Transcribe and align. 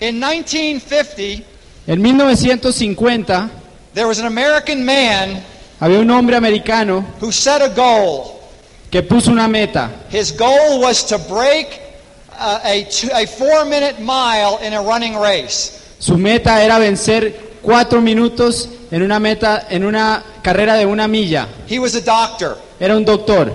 In 0.00 0.18
1950, 0.18 1.44
En 1.86 2.00
1950 2.02 3.50
there 3.94 4.06
was 4.06 4.18
an 4.18 4.26
American 4.26 4.84
man 4.84 5.42
había 5.80 5.98
un 5.98 6.10
hombre 6.10 6.36
americano 6.36 7.02
who 7.20 7.30
set 7.32 7.60
a 7.62 7.68
goal. 7.68 8.40
que 8.90 9.02
puso 9.02 9.30
una 9.30 9.46
meta. 9.48 9.90
His 10.10 10.32
goal 10.32 10.80
was 10.80 11.04
to 11.06 11.18
break 11.18 11.80
a, 12.38 12.84
two, 12.90 13.08
a 13.14 13.26
four 13.26 13.64
minute 13.64 14.00
mile 14.00 14.58
in 14.62 14.72
a 14.72 14.82
running 14.82 15.16
race. 15.16 15.94
Su 15.98 16.16
meta 16.16 16.62
era 16.62 16.78
vencer 16.78 17.58
cuatro 17.62 18.00
minutos 18.00 18.68
en 18.90 19.02
una 19.02 19.20
meta, 19.20 19.66
en 19.70 19.84
una 19.84 20.24
carrera 20.42 20.74
de 20.76 20.86
una 20.86 21.06
milla. 21.06 21.46
He 21.68 21.78
was 21.78 21.94
a 21.94 22.00
doctor. 22.00 22.56
Era 22.80 22.96
un 22.96 23.04
doctor. 23.04 23.52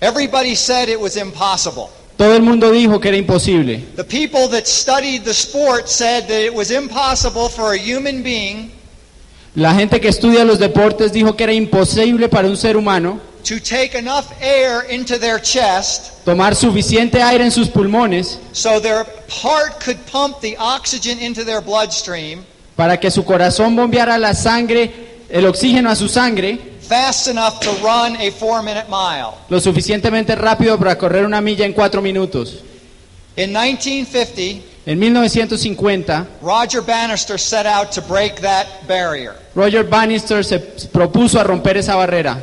Everybody 0.00 0.54
said 0.54 0.88
it 0.88 0.98
was 1.00 1.16
impossible. 1.16 1.90
Todo 2.16 2.34
el 2.34 2.42
mundo 2.42 2.70
dijo 2.70 2.98
que 2.98 3.08
era 3.08 3.16
imposible. 3.16 3.84
The 3.96 4.04
people 4.04 4.48
that 4.48 4.66
studied 4.66 5.24
the 5.24 5.34
sport 5.34 5.88
said 5.88 6.26
that 6.28 6.40
it 6.40 6.54
was 6.54 6.70
impossible 6.70 7.48
for 7.48 7.74
a 7.74 7.78
human 7.78 8.22
being 8.22 8.72
La 9.54 9.74
gente 9.74 10.00
que 10.00 10.08
estudia 10.08 10.44
los 10.44 10.58
deportes 10.58 11.12
dijo 11.12 11.34
que 11.34 11.44
era 11.44 11.52
imposible 11.52 12.28
para 12.28 12.48
un 12.48 12.56
ser 12.56 12.76
humano 12.76 13.20
to 13.42 13.60
take 13.60 13.96
enough 13.96 14.26
air 14.40 14.84
into 14.90 15.18
their 15.18 15.40
chest 15.40 16.24
tomar 16.24 16.54
suficiente 16.54 17.22
aire 17.22 17.44
en 17.44 17.50
sus 17.50 17.68
pulmones 17.68 18.38
so 18.52 18.80
their 18.80 19.06
heart 19.28 19.82
could 19.82 19.96
pump 20.10 20.40
the 20.40 20.56
oxygen 20.58 21.18
into 21.20 21.42
their 21.44 21.62
bloodstream 21.62 22.44
para 22.76 23.00
que 23.00 23.10
su 23.10 23.24
corazón 23.24 23.74
bombeara 23.74 24.18
la 24.18 24.34
sangre, 24.34 24.92
el 25.30 25.46
oxígeno 25.46 25.90
a 25.90 25.96
su 25.96 26.08
sangre, 26.08 26.58
fast 26.88 27.28
enough 27.28 27.58
to 27.60 27.70
run 27.82 28.16
a 28.16 28.30
four 28.30 28.62
minute 28.62 28.86
mile. 28.88 29.34
lo 29.48 29.60
suficientemente 29.60 30.34
rápido 30.34 30.78
para 30.78 30.96
correr 30.96 31.24
una 31.24 31.40
milla 31.40 31.64
en 31.66 31.72
cuatro 31.72 32.00
minutos. 32.02 32.62
In 33.36 33.52
1950, 33.52 34.64
En 34.86 34.98
1950, 35.00 36.26
Roger 36.42 36.80
Bannister 36.80 37.38
set 37.38 37.66
out 37.66 37.90
to 37.90 38.00
break 38.00 38.40
that 38.40 38.66
barrier, 38.86 39.34
Roger 39.54 39.82
Bannister 39.82 40.44
se 40.44 40.58
propuso 40.92 41.40
a 41.40 41.44
romper 41.44 41.76
esa 41.76 41.96
barrera 41.96 42.40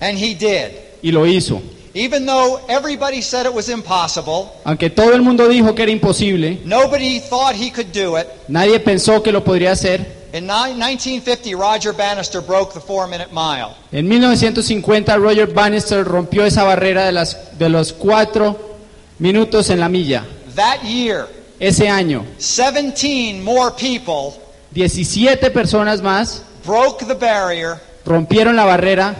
and 0.00 0.16
he 0.16 0.34
did. 0.34 0.70
y 1.02 1.10
lo 1.10 1.26
hizo. 1.26 1.60
Even 1.96 2.26
though 2.26 2.60
everybody 2.68 3.22
said 3.22 3.46
it 3.46 3.54
was 3.54 3.70
impossible, 3.70 4.52
Aunque 4.64 4.90
todo 4.90 5.14
el 5.14 5.22
mundo 5.22 5.48
dijo 5.48 5.74
que 5.74 5.82
era 5.84 5.90
imposible, 5.92 6.60
nobody 6.64 7.20
thought 7.20 7.54
he 7.56 7.70
could 7.70 7.90
do 7.92 8.18
it. 8.18 8.26
nadie 8.48 8.78
pensó 8.80 9.22
que 9.22 9.32
lo 9.32 9.42
podría 9.42 9.72
hacer. 9.72 10.26
In 10.34 10.46
ni- 10.46 10.74
1950, 10.74 11.56
Roger 11.56 11.92
Bannister 11.94 12.42
broke 12.42 12.74
the 12.74 12.80
four 12.80 13.06
minute 13.08 13.30
mile. 13.32 13.74
En 13.92 14.06
1950, 14.06 15.16
Roger 15.16 15.46
Bannister 15.46 16.04
rompió 16.04 16.44
esa 16.44 16.64
barrera 16.64 17.06
de, 17.06 17.12
las, 17.12 17.58
de 17.58 17.68
los 17.70 17.94
cuatro 17.94 18.76
minutos 19.18 19.70
en 19.70 19.80
la 19.80 19.88
milla. 19.88 20.26
That 20.54 20.82
year, 20.82 21.28
Ese 21.58 21.88
año, 21.88 22.26
17 22.38 23.40
more 23.42 23.70
people 23.70 24.38
17 24.72 25.50
personas 25.50 26.02
más 26.02 26.42
broke 26.66 27.06
the 27.06 27.14
barrier 27.14 27.78
rompieron 28.04 28.56
la 28.56 28.66
barrera 28.66 29.14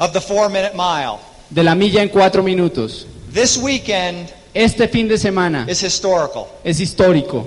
of 0.00 0.12
the 0.12 0.20
four 0.20 0.48
minute 0.48 0.74
mile. 0.74 1.20
De 1.50 1.62
la 1.62 1.74
milla 1.74 2.02
en 2.02 2.08
cuatro 2.08 2.42
minutos. 2.42 3.06
This 3.32 3.56
weekend 3.56 4.30
Este 4.54 4.88
fin 4.88 5.06
de 5.08 5.18
semana 5.18 5.66
is 5.68 5.82
historical. 5.82 6.46
es 6.64 6.80
histórico. 6.80 7.46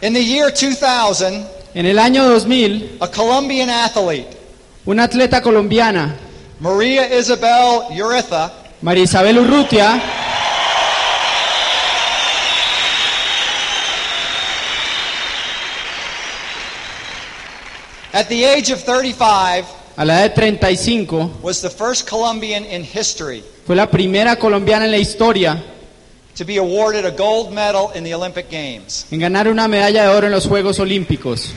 In 0.00 0.12
the 0.12 0.22
year 0.24 0.50
2000, 0.50 1.44
En 1.74 1.86
el 1.86 1.98
año 1.98 2.24
2000, 2.24 2.96
a 3.00 3.08
Colombian 3.08 3.68
athlete, 3.68 4.26
una 4.86 5.04
atleta 5.04 5.42
colombiana, 5.42 6.16
Maria 6.60 7.14
Isabel 7.18 7.82
Uritha, 8.00 8.52
María 8.80 9.04
Isabel 9.04 9.38
Urrutia, 9.38 10.00
at 18.12 18.28
the 18.28 18.44
age 18.44 18.70
of 18.70 18.80
35, 18.82 19.66
a 19.96 20.04
la 20.04 20.24
edad 20.24 20.34
de 20.34 20.56
35, 20.56 21.42
was 21.42 21.60
the 21.60 21.70
first 21.70 22.08
Colombian 22.08 22.64
in 22.64 22.82
history 22.84 23.42
fue 23.66 23.76
la 23.76 23.86
primera 23.90 24.36
colombiana 24.36 24.86
en 24.86 24.90
la 24.92 24.96
historia 24.96 25.62
to 26.34 26.44
be 26.44 26.56
awarded 26.56 27.04
a 27.04 27.10
gold 27.10 27.52
medal 27.52 27.90
in 27.94 28.04
the 28.04 28.14
Olympic 28.14 28.48
Games. 28.50 29.06
en 29.10 29.18
ganar 29.20 29.48
una 29.48 29.68
medalla 29.68 30.04
de 30.04 30.08
oro 30.08 30.26
en 30.26 30.32
los 30.32 30.46
Juegos 30.46 30.78
Olímpicos. 30.78 31.52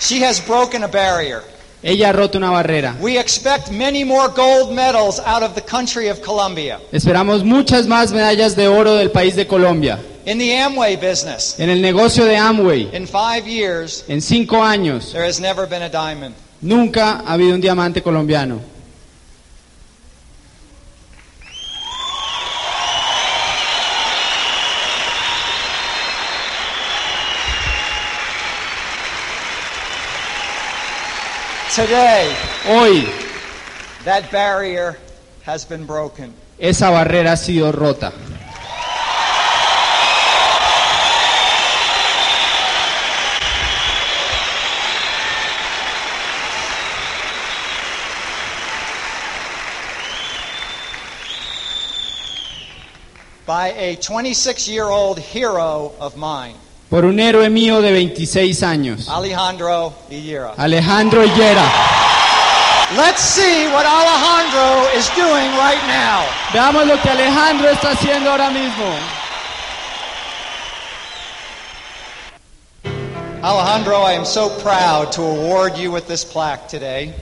She 0.00 0.20
has 0.24 0.40
broken 0.40 0.82
a 0.82 0.88
barrier. 0.88 1.42
Ella 1.84 2.10
ha 2.10 2.12
roto 2.12 2.38
una 2.38 2.50
barrera. 2.50 2.96
We 3.00 3.18
expect 3.18 3.70
many 3.70 4.04
more 4.04 4.28
gold 4.28 4.72
medals 4.72 5.18
out 5.24 5.42
of 5.42 5.54
the 5.54 5.62
country 5.62 6.08
of 6.08 6.20
Colombia. 6.20 6.78
Esperamos 6.92 7.42
muchas 7.44 7.86
más 7.88 8.12
medallas 8.12 8.54
de 8.54 8.68
oro 8.68 8.94
del 8.94 9.10
país 9.10 9.34
de 9.34 9.46
Colombia. 9.46 9.98
In 10.24 10.38
the 10.38 10.56
Amway 10.56 10.94
business, 10.96 11.56
En 11.58 11.68
el 11.68 11.82
negocio 11.82 12.24
de 12.24 12.36
Amway, 12.36 12.88
in 12.92 13.08
five 13.08 13.44
years, 13.48 14.04
en 14.06 14.20
cinco 14.22 14.62
años, 14.62 15.10
there 15.12 15.24
has 15.26 15.40
never 15.40 15.66
been 15.68 15.82
a 15.82 15.88
diamond. 15.88 16.34
nunca 16.60 17.22
ha 17.26 17.32
habido 17.32 17.54
un 17.54 17.60
diamante 17.60 18.00
colombiano. 18.00 18.60
Today, 31.74 32.36
Hoy, 32.64 33.00
that 34.04 34.30
barrier 34.30 34.98
has 35.42 35.64
been 35.64 35.86
broken. 35.86 36.34
esa 36.58 36.90
barrera 36.90 37.30
ha 37.30 37.36
sido 37.36 37.72
rota. 37.72 38.12
by 53.46 53.72
a 53.72 53.96
26 53.96 54.68
year 54.68 54.84
old 54.84 55.18
hero 55.18 55.92
of 55.98 56.16
mine, 56.16 56.56
Por 56.92 57.06
un 57.06 57.18
héroe 57.18 57.48
mío 57.48 57.80
de 57.80 57.90
26 57.90 58.62
años, 58.62 59.08
Alejandro 59.08 59.94
Higuera. 60.10 60.52
Alejandro 60.58 61.24
Higuera. 61.24 61.64
Let's 62.98 63.22
see 63.22 63.66
what 63.68 63.86
Alejandro 63.86 64.90
is 64.94 65.08
doing 65.16 65.50
right 65.56 65.80
now. 65.88 66.22
Veamos 66.52 66.86
lo 66.86 67.00
que 67.00 67.08
Alejandro 67.08 67.70
está 67.70 67.92
haciendo 67.92 68.30
ahora 68.30 68.50
mismo. 68.50 68.84
Alejandro, 73.42 74.02
I 74.06 74.12
am 74.12 74.26
so 74.26 74.50
proud 74.62 75.12
to 75.12 75.22
award 75.22 75.78
you 75.78 75.90
with 75.90 76.06
this 76.06 76.26
plaque 76.26 76.68
today. 76.68 77.14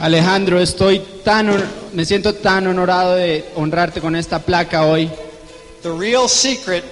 Alejandro, 0.00 0.58
estoy 0.58 1.00
tan, 1.22 1.48
me 1.92 2.06
siento 2.06 2.32
tan 2.32 2.66
honorado 2.66 3.16
de 3.16 3.44
honrarte 3.56 4.00
con 4.00 4.16
esta 4.16 4.38
placa 4.38 4.86
hoy. 4.86 5.10
The 5.82 5.92
real 5.92 6.30
secret 6.30 6.82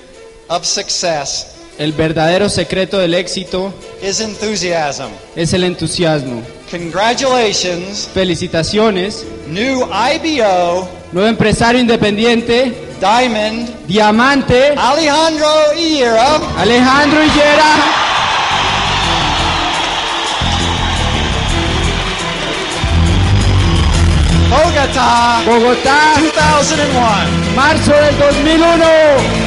of 0.50 0.66
success 0.66 1.55
El 1.78 1.92
verdadero 1.92 2.48
secreto 2.48 2.98
del 2.98 3.12
éxito 3.14 3.72
is 4.02 4.20
enthusiasm. 4.20 5.10
es 5.34 5.52
el 5.52 5.64
entusiasmo. 5.64 6.42
Congratulations, 6.70 8.08
Felicitaciones, 8.12 9.24
new 9.46 9.86
IBO 10.14 10.88
nuevo 11.12 11.28
empresario 11.28 11.80
independiente, 11.80 12.74
Diamond 13.00 13.86
diamante, 13.86 14.74
Alejandro 14.76 15.46
Higuera. 15.76 16.36
Alejandro 16.58 17.24
Higuera. 17.24 17.74
Bogota, 24.50 25.42
Bogotá, 25.44 26.14
2001. 26.20 27.54
marzo 27.54 27.92
del 27.92 28.18
2001. 28.18 29.45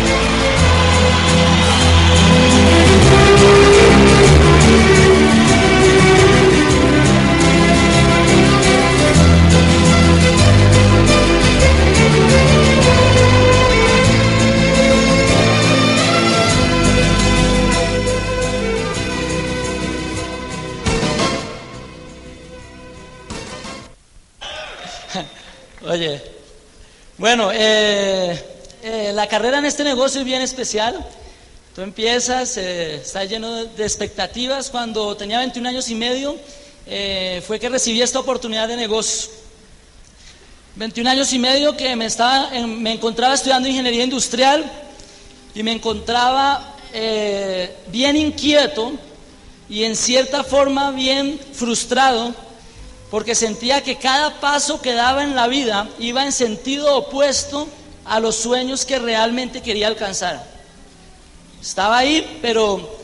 Oye, 25.90 26.22
Bueno, 27.18 27.50
eh, 27.52 28.40
eh, 28.84 29.12
la 29.16 29.26
carrera 29.28 29.58
en 29.58 29.66
este 29.66 29.84
negocio 29.84 30.20
es 30.22 30.26
bien 30.26 30.44
especial. 30.44 31.04
Tú 31.74 31.82
empiezas, 31.82 32.58
eh, 32.58 32.98
está 32.98 33.26
lleno 33.26 33.66
de- 33.66 33.84
expectativas. 33.84 34.70
Cuando 34.70 35.18
tenía 35.18 35.40
21 35.40 35.68
años 35.68 35.90
y 35.90 35.96
medio, 35.96 36.38
eh, 36.86 37.42
fue 37.48 37.60
que 37.60 37.70
recibí 37.70 38.04
esta 38.04 38.20
oportunidad 38.20 38.68
de 38.68 38.78
negocio. 38.78 39.32
21 40.76 41.10
años 41.10 41.34
y 41.34 41.40
medio 41.40 41.76
que 41.76 41.96
me, 41.96 42.06
estaba, 42.06 42.52
me 42.68 42.92
encontraba 42.94 43.34
estudiando 43.34 43.68
ingeniería 43.68 44.04
industrial 44.04 44.64
y 45.56 45.64
me 45.64 45.72
encontraba 45.72 46.76
bien 47.88 48.16
inquieto 48.16 48.94
y 49.68 49.86
en 49.86 49.96
cierta 49.96 50.44
forma 50.44 50.92
bien 50.92 51.40
frustrado 51.54 52.36
porque 53.10 53.36
sentía 53.36 53.84
que 53.84 53.98
cada 53.98 54.40
paso 54.40 54.82
que 54.82 54.94
daba 54.94 55.24
en 55.24 55.36
la 55.36 55.48
vida 55.48 55.90
iba 56.00 56.24
en 56.24 56.32
sentido 56.32 56.96
opuesto 56.96 57.68
a 58.06 58.20
los 58.20 58.36
sueños 58.36 58.86
que 58.86 59.00
realmente 59.00 59.62
quería 59.62 59.88
alcanzar. 59.88 60.44
Estaba 61.62 61.98
ahí, 61.98 62.40
pero 62.42 62.98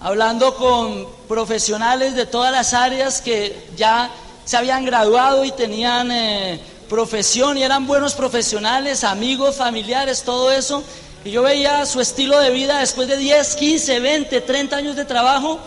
hablando 0.00 0.54
con 0.54 1.06
profesionales 1.28 2.14
de 2.14 2.26
todas 2.26 2.52
las 2.52 2.74
áreas 2.74 3.20
que 3.20 3.68
ya 3.76 4.10
se 4.44 4.56
habían 4.56 4.84
graduado 4.84 5.44
y 5.44 5.52
tenían 5.52 6.10
eh, 6.10 6.60
profesión 6.88 7.56
y 7.56 7.62
eran 7.62 7.86
buenos 7.86 8.14
profesionales, 8.14 9.04
amigos, 9.04 9.56
familiares, 9.56 10.22
todo 10.22 10.52
eso. 10.52 10.82
Y 11.24 11.30
yo 11.30 11.42
veía 11.42 11.84
su 11.86 12.00
estilo 12.00 12.38
de 12.38 12.50
vida 12.50 12.78
después 12.78 13.08
de 13.08 13.16
10, 13.16 13.56
15, 13.56 14.00
20, 14.00 14.40
30 14.40 14.76
años 14.76 14.96
de 14.96 15.04
trabajo 15.04 15.60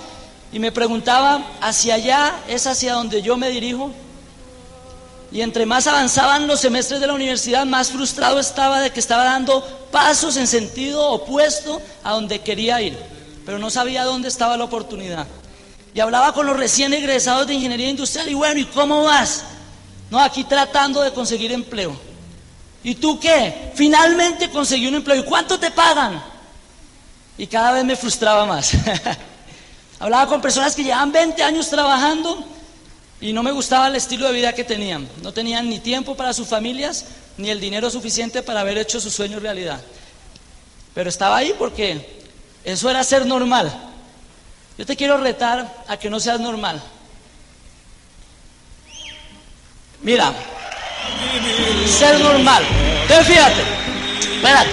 y 0.53 0.59
me 0.59 0.71
preguntaba, 0.71 1.43
¿hacia 1.61 1.95
allá 1.95 2.35
es 2.47 2.67
hacia 2.67 2.93
donde 2.93 3.23
yo 3.23 3.35
me 3.37 3.49
dirijo? 3.49 3.91
Y 5.31 5.41
entre 5.41 5.65
más 5.65 5.87
avanzaban 5.87 6.45
los 6.45 6.59
semestres 6.59 7.01
de 7.01 7.07
la 7.07 7.13
universidad, 7.13 7.65
más 7.65 7.89
frustrado 7.89 8.39
estaba 8.39 8.79
de 8.79 8.91
que 8.91 8.99
estaba 8.99 9.23
dando 9.23 9.65
pasos 9.91 10.37
en 10.37 10.45
sentido 10.45 11.09
opuesto 11.09 11.81
a 12.03 12.11
donde 12.11 12.41
quería 12.41 12.79
ir, 12.81 12.95
pero 13.47 13.57
no 13.57 13.71
sabía 13.71 14.05
dónde 14.05 14.27
estaba 14.27 14.55
la 14.55 14.65
oportunidad. 14.65 15.25
Y 15.95 15.99
hablaba 15.99 16.33
con 16.33 16.45
los 16.45 16.55
recién 16.55 16.93
egresados 16.93 17.47
de 17.47 17.55
ingeniería 17.55 17.89
industrial 17.89 18.29
y 18.29 18.35
bueno, 18.35 18.59
¿y 18.59 18.65
cómo 18.65 19.03
vas? 19.03 19.43
No, 20.11 20.19
aquí 20.19 20.43
tratando 20.43 21.01
de 21.01 21.11
conseguir 21.13 21.51
empleo. 21.51 21.97
¿Y 22.83 22.93
tú 22.93 23.19
qué? 23.19 23.71
Finalmente 23.73 24.51
conseguí 24.51 24.85
un 24.85 24.95
empleo. 24.95 25.21
¿Y 25.21 25.23
cuánto 25.23 25.59
te 25.59 25.71
pagan? 25.71 26.21
Y 27.39 27.47
cada 27.47 27.71
vez 27.71 27.83
me 27.83 27.95
frustraba 27.95 28.45
más. 28.45 28.73
Hablaba 30.03 30.27
con 30.27 30.41
personas 30.41 30.75
que 30.75 30.83
llevaban 30.83 31.13
20 31.13 31.41
años 31.43 31.69
trabajando 31.69 32.45
y 33.21 33.31
no 33.31 33.41
me 33.41 33.53
gustaba 33.53 33.87
el 33.87 33.95
estilo 33.95 34.27
de 34.27 34.33
vida 34.33 34.51
que 34.51 34.65
tenían. 34.65 35.07
No 35.21 35.31
tenían 35.31 35.69
ni 35.69 35.79
tiempo 35.79 36.13
para 36.13 36.33
sus 36.33 36.45
familias 36.45 37.05
ni 37.37 37.49
el 37.49 37.61
dinero 37.61 37.89
suficiente 37.89 38.43
para 38.43 38.59
haber 38.59 38.77
hecho 38.77 38.99
sus 38.99 39.13
sueños 39.13 39.41
realidad. 39.41 39.79
Pero 40.93 41.09
estaba 41.09 41.37
ahí 41.37 41.55
porque 41.57 42.21
eso 42.65 42.89
era 42.89 43.01
ser 43.05 43.25
normal. 43.25 43.71
Yo 44.77 44.85
te 44.85 44.97
quiero 44.97 45.15
retar 45.19 45.73
a 45.87 45.95
que 45.95 46.09
no 46.09 46.19
seas 46.19 46.41
normal. 46.41 46.83
Mira, 50.01 50.33
ser 51.87 52.19
normal. 52.19 52.65
Entonces 53.03 53.25
fíjate, 53.25 53.61
espérate, 54.35 54.71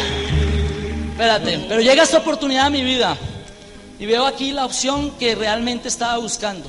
espérate, 1.13 1.67
pero 1.69 1.81
llega 1.81 2.03
esta 2.03 2.19
oportunidad 2.19 2.67
a 2.67 2.71
mi 2.71 2.83
vida 2.83 3.17
y 4.01 4.07
veo 4.07 4.25
aquí 4.25 4.53
la 4.53 4.65
opción 4.65 5.11
que 5.19 5.35
realmente 5.35 5.89
estaba 5.89 6.17
buscando. 6.17 6.67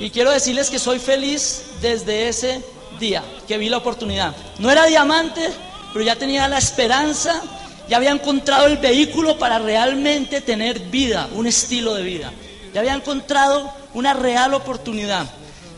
Y 0.00 0.10
quiero 0.10 0.32
decirles 0.32 0.68
que 0.68 0.80
soy 0.80 0.98
feliz 0.98 1.62
desde 1.80 2.28
ese 2.28 2.62
día 2.98 3.22
que 3.46 3.56
vi 3.56 3.68
la 3.68 3.76
oportunidad. 3.78 4.34
No 4.58 4.68
era 4.70 4.86
diamante, 4.86 5.48
pero 5.92 6.04
ya 6.04 6.16
tenía 6.16 6.48
la 6.48 6.58
esperanza, 6.58 7.40
ya 7.88 7.96
había 7.96 8.10
encontrado 8.10 8.66
el 8.66 8.78
vehículo 8.78 9.38
para 9.38 9.60
realmente 9.60 10.40
tener 10.40 10.80
vida, 10.80 11.28
un 11.32 11.46
estilo 11.46 11.94
de 11.94 12.02
vida. 12.02 12.32
Ya 12.74 12.80
había 12.80 12.94
encontrado 12.94 13.72
una 13.94 14.12
real 14.12 14.52
oportunidad. 14.52 15.26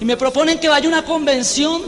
Y 0.01 0.07
me 0.07 0.17
proponen 0.17 0.59
que 0.59 0.71
vaya 0.71 0.87
a 0.87 0.89
una 0.89 1.05
convención 1.05 1.83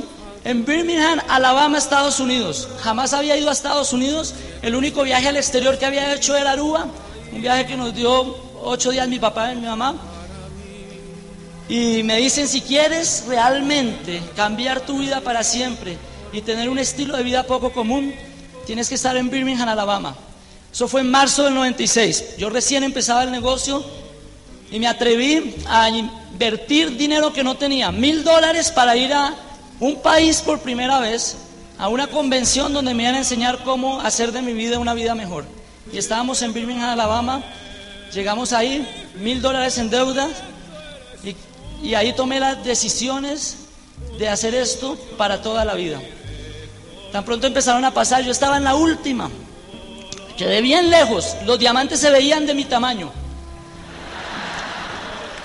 en 0.45 0.67
Birmingham, 0.67 1.21
Alabama, 1.29 1.79
Estados 1.79 2.21
Unidos. 2.21 2.69
Jamás 2.81 3.15
había 3.15 3.39
ido 3.39 3.49
a 3.49 3.53
Estados 3.53 3.95
Unidos. 3.95 4.35
El 4.61 4.75
único 4.75 5.03
viaje 5.03 5.29
al 5.29 5.37
exterior 5.39 5.79
que 5.79 5.87
había 5.87 6.13
hecho 6.15 6.37
era 6.37 6.53
Aruba, 6.53 6.87
un 7.33 7.41
viaje 7.41 7.67
que 7.67 7.77
nos 7.77 7.95
dio 7.95 8.50
ocho 8.63 8.91
días 8.91 9.09
mi 9.09 9.19
papá 9.19 9.53
y 9.53 9.57
mi 9.57 9.67
mamá. 9.67 9.95
Y 11.69 12.03
me 12.03 12.17
dicen, 12.17 12.49
si 12.49 12.61
quieres 12.61 13.25
realmente 13.29 14.21
cambiar 14.35 14.81
tu 14.81 14.99
vida 14.99 15.21
para 15.21 15.45
siempre 15.45 15.97
y 16.33 16.41
tener 16.41 16.69
un 16.69 16.79
estilo 16.79 17.17
de 17.17 17.23
vida 17.23 17.45
poco 17.45 17.73
común, 17.73 18.13
tienes 18.67 18.89
que 18.89 18.97
estar 18.97 19.17
en 19.17 19.31
Birmingham, 19.31 19.69
Alabama. 19.69 20.17
Eso 20.73 20.89
fue 20.89 21.01
en 21.01 21.11
marzo 21.11 21.45
del 21.45 21.55
96. 21.55 22.37
Yo 22.39 22.51
recién 22.51 22.83
empezaba 22.83 23.23
el 23.23 23.31
negocio 23.31 23.85
y 24.71 24.79
me 24.79 24.87
atreví 24.87 25.57
a 25.69 25.89
invertir 25.91 26.97
dinero 26.97 27.33
que 27.33 27.43
no 27.43 27.57
tenía, 27.57 27.91
mil 27.91 28.23
dólares 28.23 28.71
para 28.71 28.97
ir 28.97 29.13
a 29.13 29.35
un 29.81 29.97
país 30.03 30.41
por 30.41 30.61
primera 30.61 31.01
vez, 31.01 31.37
a 31.79 31.89
una 31.89 32.07
convención 32.07 32.73
donde 32.73 32.95
me 32.95 33.05
iban 33.05 33.17
a 33.17 33.19
enseñar 33.19 33.65
cómo 33.65 34.01
hacer 34.01 34.33
de 34.33 34.43
mi 34.43 34.53
vida 34.53 34.79
una 34.79 34.95
vida 34.95 35.15
mejor. 35.15 35.45
Y 35.93 35.99
estábamos 35.99 36.43
en 36.43 36.53
Birmingham, 36.53 36.91
Alabama, 36.91 37.43
llegamos 38.13 38.53
ahí, 38.53 38.87
mil 39.17 39.41
dólares 39.41 39.79
en 39.79 39.91
deuda, 39.91 40.29
y, 41.23 41.37
y 41.87 41.95
ahí 41.95 42.13
tomé 42.13 42.41
las 42.41 42.65
decisiones 42.65 43.57
de 44.19 44.29
hacer 44.29 44.55
esto 44.55 44.97
para 45.17 45.43
toda 45.43 45.65
la 45.65 45.75
vida. 45.75 46.01
Tan 47.13 47.25
pronto 47.25 47.47
empezaron 47.47 47.85
a 47.85 47.93
pasar, 47.93 48.23
yo 48.23 48.31
estaba 48.31 48.57
en 48.57 48.65
la 48.65 48.75
última, 48.75 49.31
quedé 50.37 50.61
bien 50.61 50.91
lejos, 50.91 51.37
los 51.45 51.59
diamantes 51.59 52.01
se 52.01 52.11
veían 52.11 52.47
de 52.47 52.55
mi 52.55 52.65
tamaño. 52.65 53.11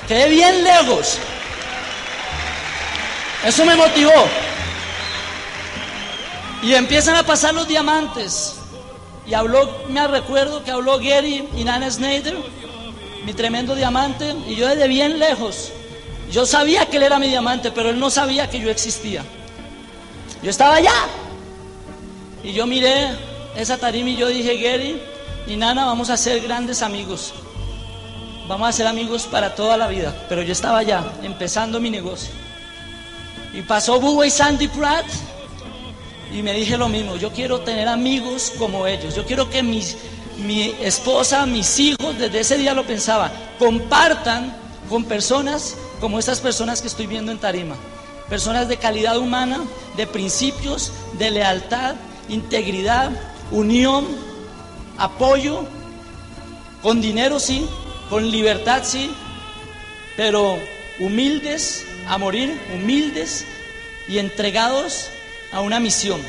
Quedé 0.08 0.30
bien 0.30 0.64
lejos. 0.64 1.18
Eso 3.44 3.66
me 3.66 3.76
motivó. 3.76 4.12
Y 6.62 6.74
empiezan 6.74 7.16
a 7.16 7.24
pasar 7.24 7.54
los 7.54 7.68
diamantes. 7.68 8.56
Y 9.28 9.34
habló, 9.34 9.70
me 9.90 10.08
recuerdo 10.08 10.64
que 10.64 10.72
habló 10.72 11.00
Gary 11.00 11.48
y 11.56 11.64
Nana 11.64 11.90
Snyder, 11.90 12.38
mi 13.26 13.34
tremendo 13.34 13.76
diamante, 13.76 14.36
y 14.48 14.56
yo 14.56 14.68
desde 14.68 14.88
bien 14.88 15.18
lejos. 15.18 15.72
Yo 16.32 16.46
sabía 16.46 16.86
que 16.88 16.98
él 16.98 17.04
era 17.04 17.20
mi 17.20 17.28
diamante, 17.28 17.72
pero 17.72 17.90
él 17.90 18.00
no 18.00 18.10
sabía 18.10 18.50
que 18.50 18.60
yo 18.60 18.70
existía. 18.70 19.24
Yo 20.44 20.50
estaba 20.50 20.76
allá. 20.76 20.94
Y 22.44 22.54
yo 22.54 22.68
miré 22.68 23.10
esa 23.56 23.78
tarima 23.78 24.10
y 24.10 24.16
yo 24.16 24.28
dije, 24.28 24.58
Gary 24.58 25.02
y 25.48 25.56
Nana, 25.56 25.86
vamos 25.86 26.10
a 26.10 26.18
ser 26.18 26.42
grandes 26.42 26.82
amigos. 26.82 27.34
Vamos 28.48 28.70
a 28.70 28.72
ser 28.72 28.86
amigos 28.86 29.24
para 29.24 29.56
toda 29.56 29.78
la 29.78 29.88
vida. 29.88 30.14
Pero 30.30 30.44
yo 30.44 30.52
estaba 30.52 30.80
allá, 30.80 31.04
empezando 31.24 31.80
mi 31.80 31.90
negocio. 31.90 32.32
Y 33.54 33.62
pasó 33.62 34.00
Bubba 34.00 34.28
y 34.28 34.30
Sandy 34.30 34.68
Pratt. 34.68 35.06
Y 36.36 36.44
me 36.44 36.52
dije 36.52 36.78
lo 36.78 36.90
mismo, 36.90 37.16
yo 37.16 37.32
quiero 37.32 37.62
tener 37.62 37.88
amigos 37.88 38.52
como 38.60 38.88
ellos. 38.88 39.16
Yo 39.16 39.26
quiero 39.26 39.50
que 39.50 39.64
mi 39.64 39.80
esposa, 40.82 41.46
mis 41.46 41.80
hijos, 41.80 42.18
desde 42.18 42.42
ese 42.42 42.58
día 42.58 42.74
lo 42.74 42.86
pensaba, 42.86 43.32
compartan 43.58 44.54
con 44.90 45.06
personas 45.06 45.78
como 46.02 46.20
estas 46.20 46.42
personas 46.42 46.82
que 46.82 46.90
estoy 46.90 47.08
viendo 47.08 47.32
en 47.32 47.38
Tarima. 47.38 47.78
Personas 48.28 48.68
de 48.68 48.76
calidad 48.76 49.18
humana, 49.18 49.62
de 49.96 50.08
principios, 50.08 50.92
de 51.18 51.32
lealtad, 51.32 51.96
integridad, 52.28 53.12
unión, 53.52 54.06
apoyo, 54.98 55.66
con 56.82 57.00
dinero 57.00 57.40
sí, 57.40 57.66
con 58.10 58.30
libertad 58.30 58.82
sí, 58.84 59.10
pero 60.18 60.60
humildes 61.00 61.86
a 62.10 62.18
morir, 62.18 62.60
humildes 62.74 63.46
y 64.10 64.18
entregados 64.18 65.12
a 65.56 65.62
una 65.62 65.80
misión. 65.80 66.22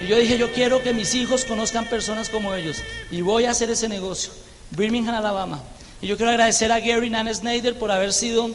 Y 0.00 0.06
yo 0.06 0.16
dije, 0.16 0.38
yo 0.38 0.52
quiero 0.52 0.80
que 0.80 0.94
mis 0.94 1.12
hijos 1.16 1.44
conozcan 1.44 1.86
personas 1.86 2.28
como 2.28 2.54
ellos 2.54 2.76
y 3.10 3.22
voy 3.22 3.44
a 3.44 3.50
hacer 3.50 3.68
ese 3.70 3.88
negocio. 3.88 4.30
Birmingham, 4.70 5.16
Alabama. 5.16 5.60
Y 6.00 6.06
yo 6.06 6.16
quiero 6.16 6.30
agradecer 6.30 6.70
a 6.70 6.78
Gary 6.78 7.10
Nan 7.10 7.34
Snyder 7.34 7.76
por 7.76 7.90
haber 7.90 8.12
sido... 8.12 8.48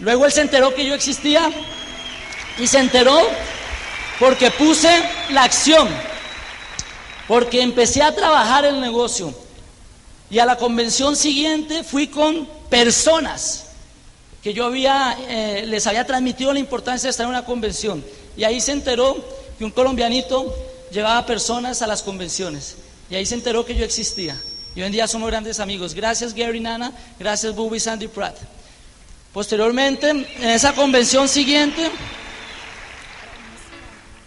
Luego 0.00 0.26
él 0.26 0.32
se 0.32 0.42
enteró 0.42 0.74
que 0.74 0.84
yo 0.84 0.94
existía 0.94 1.50
y 2.58 2.66
se 2.66 2.78
enteró 2.78 3.18
porque 4.20 4.50
puse 4.50 4.90
la 5.30 5.44
acción, 5.44 5.88
porque 7.26 7.62
empecé 7.62 8.02
a 8.02 8.14
trabajar 8.14 8.66
el 8.66 8.82
negocio. 8.82 9.32
Y 10.30 10.40
a 10.40 10.44
la 10.44 10.56
convención 10.56 11.16
siguiente 11.16 11.84
fui 11.84 12.08
con 12.08 12.46
personas 12.68 13.68
que 14.42 14.52
yo 14.52 14.66
había, 14.66 15.16
eh, 15.26 15.64
les 15.66 15.86
había 15.86 16.06
transmitido 16.06 16.52
la 16.52 16.58
importancia 16.58 17.06
de 17.06 17.12
estar 17.12 17.24
en 17.24 17.30
una 17.30 17.46
convención. 17.46 18.04
Y 18.36 18.44
ahí 18.44 18.60
se 18.60 18.70
enteró 18.70 19.16
que 19.58 19.64
un 19.64 19.70
colombianito 19.70 20.54
llevaba 20.90 21.26
personas 21.26 21.82
a 21.82 21.86
las 21.86 22.02
convenciones. 22.02 22.76
Y 23.10 23.16
ahí 23.16 23.26
se 23.26 23.34
enteró 23.34 23.64
que 23.64 23.74
yo 23.74 23.84
existía. 23.84 24.40
Y 24.74 24.80
hoy 24.80 24.86
en 24.86 24.92
día 24.92 25.08
somos 25.08 25.28
grandes 25.28 25.60
amigos. 25.60 25.94
Gracias 25.94 26.32
Gary 26.32 26.60
Nana, 26.60 26.92
gracias 27.18 27.54
Bobby 27.54 27.80
Sandy 27.80 28.08
Pratt. 28.08 28.36
Posteriormente, 29.32 30.10
en 30.10 30.48
esa 30.48 30.72
convención 30.72 31.28
siguiente, 31.28 31.90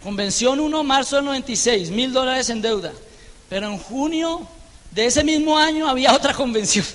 Convención 0.03 0.59
1, 0.59 0.83
marzo 0.83 1.17
del 1.17 1.25
96, 1.25 1.91
mil 1.91 2.11
dólares 2.11 2.49
en 2.49 2.61
deuda. 2.61 2.91
Pero 3.49 3.67
en 3.67 3.77
junio 3.77 4.47
de 4.89 5.05
ese 5.05 5.23
mismo 5.23 5.57
año 5.57 5.87
había 5.87 6.13
otra 6.15 6.33
convención. 6.33 6.85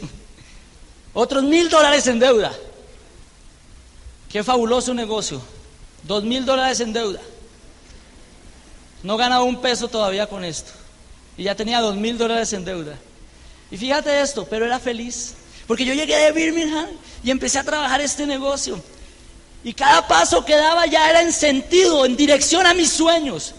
Otros 1.15 1.45
mil 1.45 1.69
dólares 1.69 2.07
en 2.09 2.19
deuda. 2.19 2.53
Qué 4.29 4.43
fabuloso 4.43 4.93
negocio. 4.93 5.41
Dos 6.03 6.25
mil 6.25 6.45
dólares 6.45 6.81
en 6.81 6.93
deuda. 6.93 7.21
No 9.07 9.17
ganaba 9.17 9.45
un 9.45 9.61
peso 9.61 9.87
todavía 9.87 10.27
con 10.27 10.45
esto. 10.45 10.73
Y 11.39 11.45
ya 11.45 11.55
tenía 11.55 11.81
dos 11.81 11.95
mil 11.95 12.19
dólares 12.19 12.53
en 12.53 12.65
deuda. 12.65 12.99
Y 13.71 13.77
fíjate 13.77 14.21
esto, 14.21 14.45
pero 14.51 14.67
era 14.67 14.81
feliz. 14.81 15.35
Porque 15.69 15.85
yo 15.85 15.95
llegué 15.95 16.17
de 16.17 16.33
Birmingham 16.33 16.89
y 17.23 17.31
empecé 17.31 17.61
a 17.61 17.63
trabajar 17.63 18.01
este 18.01 18.27
negocio. 18.27 18.83
Y 19.63 19.75
cada 19.75 20.09
paso 20.09 20.45
que 20.45 20.57
daba 20.57 20.87
ya 20.87 21.09
era 21.09 21.23
en 21.23 21.33
sentido, 21.33 22.05
en 22.05 22.17
dirección 22.17 22.67
a 22.67 22.75
mis 22.75 22.91
sueños. 22.91 23.55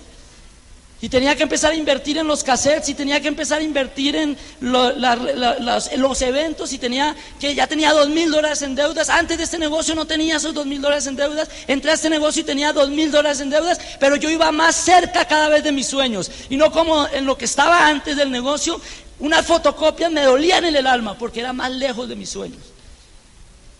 Y 0.99 1.09
tenía 1.09 1.35
que 1.35 1.43
empezar 1.43 1.73
a 1.73 1.75
invertir 1.75 2.17
en 2.17 2.25
los 2.25 2.43
cassettes 2.43 2.89
y 2.89 2.95
tenía 2.95 3.21
que 3.21 3.27
empezar 3.27 3.59
a 3.59 3.63
invertir 3.63 4.15
en, 4.15 4.35
los, 4.61 6.21
eventos 6.23 6.73
y 6.73 6.79
tenía 6.79 7.15
que 7.39 7.53
ya 7.53 7.67
tenía 7.67 7.93
dos 7.93 8.09
mil 8.09 8.31
dólares 8.31 8.63
en 8.63 8.73
deudas. 8.73 9.09
Antes 9.09 9.37
de 9.37 9.43
este 9.43 9.59
negocio 9.59 9.93
no 9.93 10.07
tenía 10.07 10.37
esos 10.37 10.55
dos 10.55 10.65
mil 10.65 10.81
dólares 10.81 11.05
en 11.05 11.15
deudas. 11.15 11.49
Entré 11.67 11.91
a 11.91 11.93
este 11.93 12.09
negocio 12.09 12.41
y 12.41 12.45
tenía 12.45 12.73
dos 12.73 12.89
mil 12.89 13.11
dólares 13.11 13.41
en 13.41 13.51
deudas, 13.51 13.79
pero 13.99 14.15
yo 14.15 14.27
iba 14.29 14.51
más 14.51 14.75
cerca 14.75 15.25
cada 15.25 15.49
vez 15.49 15.63
de 15.63 15.71
mis 15.71 15.85
sueños. 15.85 16.31
Y 16.49 16.57
no 16.57 16.71
como 16.71 17.07
en 17.09 17.25
lo 17.25 17.37
que 17.37 17.45
estaba 17.45 17.87
antes 17.87 18.17
del 18.17 18.31
negocio, 18.31 18.81
unas 19.19 19.45
fotocopias 19.45 20.11
me 20.11 20.23
dolían 20.23 20.65
en 20.65 20.75
el 20.75 20.87
alma 20.87 21.15
porque 21.15 21.41
era 21.41 21.53
más 21.53 21.71
lejos 21.71 22.09
de 22.09 22.15
mis 22.15 22.29
sueños. 22.29 22.61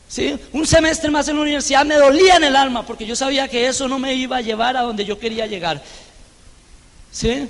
¿Sí? 0.07 0.38
Un 0.53 0.65
semestre 0.65 1.09
más 1.09 1.27
en 1.27 1.36
la 1.36 1.41
universidad 1.41 1.83
me 1.83 1.95
dolía 1.95 2.38
en 2.38 2.45
el 2.45 2.55
alma 2.55 2.86
porque 2.86 3.05
yo 3.05 3.15
sabía 3.15 3.47
que 3.47 3.67
eso 3.67 3.88
no 3.88 4.00
me 4.00 4.13
iba 4.13 4.38
a 4.38 4.41
llevar 4.41 4.77
a 4.77 4.81
donde 4.81 5.03
yo 5.03 5.19
quería 5.19 5.47
llegar. 5.47 5.81
¿Sí? 7.11 7.47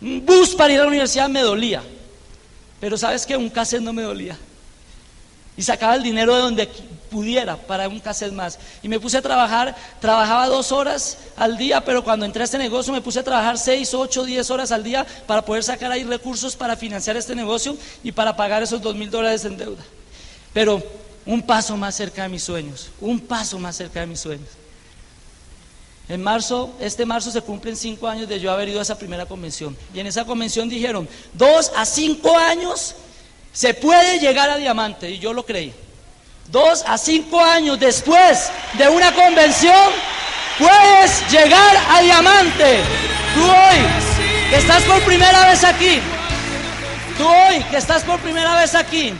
Un 0.00 0.24
bus 0.24 0.54
para 0.54 0.72
ir 0.72 0.80
a 0.80 0.82
la 0.82 0.88
universidad 0.88 1.28
me 1.28 1.40
dolía. 1.40 1.82
Pero 2.80 2.96
sabes 2.96 3.26
que 3.26 3.36
un 3.36 3.50
cassette 3.50 3.82
no 3.82 3.92
me 3.92 4.02
dolía. 4.02 4.36
Y 5.56 5.62
sacaba 5.62 5.96
el 5.96 6.02
dinero 6.04 6.36
de 6.36 6.42
donde 6.42 6.68
pudiera 7.10 7.56
para 7.56 7.88
un 7.88 7.98
cassette 7.98 8.32
más. 8.32 8.58
Y 8.82 8.88
me 8.88 9.00
puse 9.00 9.18
a 9.18 9.22
trabajar, 9.22 9.74
trabajaba 10.00 10.46
dos 10.46 10.70
horas 10.70 11.18
al 11.36 11.58
día, 11.58 11.84
pero 11.84 12.04
cuando 12.04 12.24
entré 12.24 12.42
a 12.42 12.44
este 12.44 12.58
negocio 12.58 12.92
me 12.92 13.00
puse 13.00 13.18
a 13.18 13.24
trabajar 13.24 13.58
seis, 13.58 13.92
ocho, 13.94 14.24
diez 14.24 14.50
horas 14.50 14.70
al 14.70 14.84
día 14.84 15.04
para 15.26 15.44
poder 15.44 15.64
sacar 15.64 15.90
ahí 15.90 16.04
recursos 16.04 16.54
para 16.54 16.76
financiar 16.76 17.16
este 17.16 17.34
negocio 17.34 17.76
y 18.04 18.12
para 18.12 18.36
pagar 18.36 18.62
esos 18.62 18.80
dos 18.80 18.94
mil 18.94 19.10
dólares 19.10 19.44
en 19.44 19.56
deuda. 19.56 19.82
Pero 20.52 20.82
un 21.26 21.42
paso 21.42 21.76
más 21.76 21.96
cerca 21.96 22.22
de 22.22 22.28
mis 22.28 22.44
sueños, 22.44 22.90
un 23.00 23.20
paso 23.20 23.58
más 23.58 23.76
cerca 23.76 24.00
de 24.00 24.06
mis 24.06 24.20
sueños. 24.20 24.48
En 26.08 26.22
marzo, 26.22 26.74
este 26.80 27.04
marzo 27.04 27.30
se 27.30 27.42
cumplen 27.42 27.76
cinco 27.76 28.08
años 28.08 28.28
de 28.28 28.40
yo 28.40 28.50
haber 28.50 28.68
ido 28.68 28.78
a 28.78 28.82
esa 28.82 28.98
primera 28.98 29.26
convención. 29.26 29.76
Y 29.92 30.00
en 30.00 30.06
esa 30.06 30.24
convención 30.24 30.68
dijeron, 30.68 31.06
dos 31.34 31.70
a 31.76 31.84
cinco 31.84 32.36
años 32.36 32.94
se 33.52 33.74
puede 33.74 34.18
llegar 34.18 34.48
a 34.48 34.56
diamante. 34.56 35.10
Y 35.10 35.18
yo 35.18 35.34
lo 35.34 35.44
creí. 35.44 35.74
Dos 36.50 36.82
a 36.86 36.96
cinco 36.96 37.38
años 37.40 37.78
después 37.78 38.50
de 38.78 38.88
una 38.88 39.14
convención, 39.14 39.92
puedes 40.58 41.30
llegar 41.30 41.76
a 41.90 42.00
diamante. 42.00 42.80
Tú 43.34 43.44
hoy, 43.44 44.48
que 44.48 44.56
estás 44.56 44.82
por 44.84 45.02
primera 45.02 45.46
vez 45.46 45.62
aquí. 45.62 46.00
Tú 47.18 47.28
hoy, 47.28 47.62
que 47.64 47.76
estás 47.76 48.02
por 48.02 48.18
primera 48.20 48.58
vez 48.58 48.74
aquí. 48.74 49.12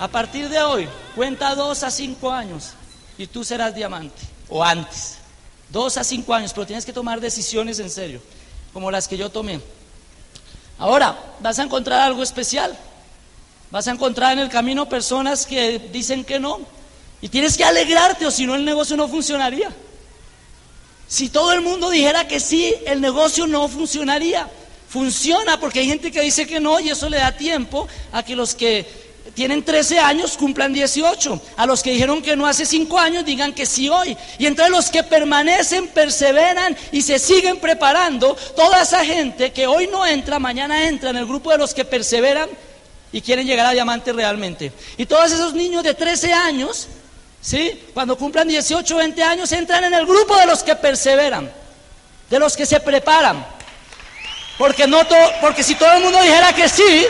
A 0.00 0.08
partir 0.08 0.48
de 0.48 0.60
hoy, 0.60 0.88
cuenta 1.14 1.54
dos 1.54 1.84
a 1.84 1.90
cinco 1.92 2.32
años 2.32 2.72
y 3.16 3.28
tú 3.28 3.44
serás 3.44 3.76
diamante. 3.76 4.20
O 4.48 4.64
antes. 4.64 5.23
Dos 5.74 5.96
a 5.96 6.04
cinco 6.04 6.32
años, 6.32 6.52
pero 6.52 6.68
tienes 6.68 6.86
que 6.86 6.92
tomar 6.92 7.20
decisiones 7.20 7.80
en 7.80 7.90
serio, 7.90 8.22
como 8.72 8.92
las 8.92 9.08
que 9.08 9.16
yo 9.16 9.28
tomé. 9.28 9.60
Ahora, 10.78 11.18
vas 11.40 11.58
a 11.58 11.64
encontrar 11.64 12.00
algo 12.00 12.22
especial. 12.22 12.78
Vas 13.72 13.88
a 13.88 13.90
encontrar 13.90 14.34
en 14.34 14.38
el 14.38 14.48
camino 14.48 14.88
personas 14.88 15.44
que 15.44 15.80
dicen 15.80 16.22
que 16.22 16.38
no. 16.38 16.60
Y 17.20 17.28
tienes 17.28 17.56
que 17.56 17.64
alegrarte 17.64 18.24
o 18.24 18.30
si 18.30 18.46
no 18.46 18.54
el 18.54 18.64
negocio 18.64 18.96
no 18.96 19.08
funcionaría. 19.08 19.68
Si 21.08 21.28
todo 21.28 21.52
el 21.52 21.60
mundo 21.60 21.90
dijera 21.90 22.28
que 22.28 22.38
sí, 22.38 22.72
el 22.86 23.00
negocio 23.00 23.48
no 23.48 23.66
funcionaría. 23.66 24.48
Funciona 24.88 25.58
porque 25.58 25.80
hay 25.80 25.88
gente 25.88 26.12
que 26.12 26.20
dice 26.20 26.46
que 26.46 26.60
no 26.60 26.78
y 26.78 26.90
eso 26.90 27.08
le 27.08 27.16
da 27.16 27.32
tiempo 27.32 27.88
a 28.12 28.22
que 28.22 28.36
los 28.36 28.54
que 28.54 28.86
tienen 29.32 29.62
13 29.62 29.98
años, 29.98 30.36
cumplan 30.36 30.72
18. 30.72 31.40
A 31.56 31.66
los 31.66 31.82
que 31.82 31.92
dijeron 31.92 32.20
que 32.20 32.36
no 32.36 32.46
hace 32.46 32.66
5 32.66 32.98
años, 32.98 33.24
digan 33.24 33.54
que 33.54 33.64
sí 33.64 33.88
hoy. 33.88 34.16
Y 34.38 34.46
entre 34.46 34.68
los 34.68 34.90
que 34.90 35.02
permanecen, 35.02 35.88
perseveran 35.88 36.76
y 36.92 37.00
se 37.00 37.18
siguen 37.18 37.58
preparando, 37.58 38.36
toda 38.54 38.82
esa 38.82 39.04
gente 39.04 39.52
que 39.52 39.66
hoy 39.66 39.88
no 39.88 40.04
entra, 40.04 40.38
mañana 40.38 40.86
entra 40.86 41.10
en 41.10 41.16
el 41.16 41.26
grupo 41.26 41.50
de 41.50 41.58
los 41.58 41.72
que 41.72 41.84
perseveran 41.84 42.50
y 43.12 43.22
quieren 43.22 43.46
llegar 43.46 43.66
a 43.66 43.70
diamante 43.70 44.12
realmente. 44.12 44.72
Y 44.98 45.06
todos 45.06 45.32
esos 45.32 45.54
niños 45.54 45.82
de 45.84 45.94
13 45.94 46.32
años, 46.32 46.88
¿sí? 47.40 47.82
Cuando 47.94 48.18
cumplan 48.18 48.46
18, 48.46 48.94
20 48.94 49.22
años, 49.22 49.52
entran 49.52 49.84
en 49.84 49.94
el 49.94 50.04
grupo 50.04 50.36
de 50.36 50.46
los 50.46 50.62
que 50.62 50.76
perseveran, 50.76 51.50
de 52.28 52.38
los 52.38 52.56
que 52.56 52.66
se 52.66 52.78
preparan. 52.78 53.46
Porque, 54.58 54.86
no 54.86 55.00
porque 55.40 55.62
si 55.62 55.74
todo 55.76 55.92
el 55.94 56.02
mundo 56.02 56.20
dijera 56.20 56.52
que 56.52 56.68
sí, 56.68 57.06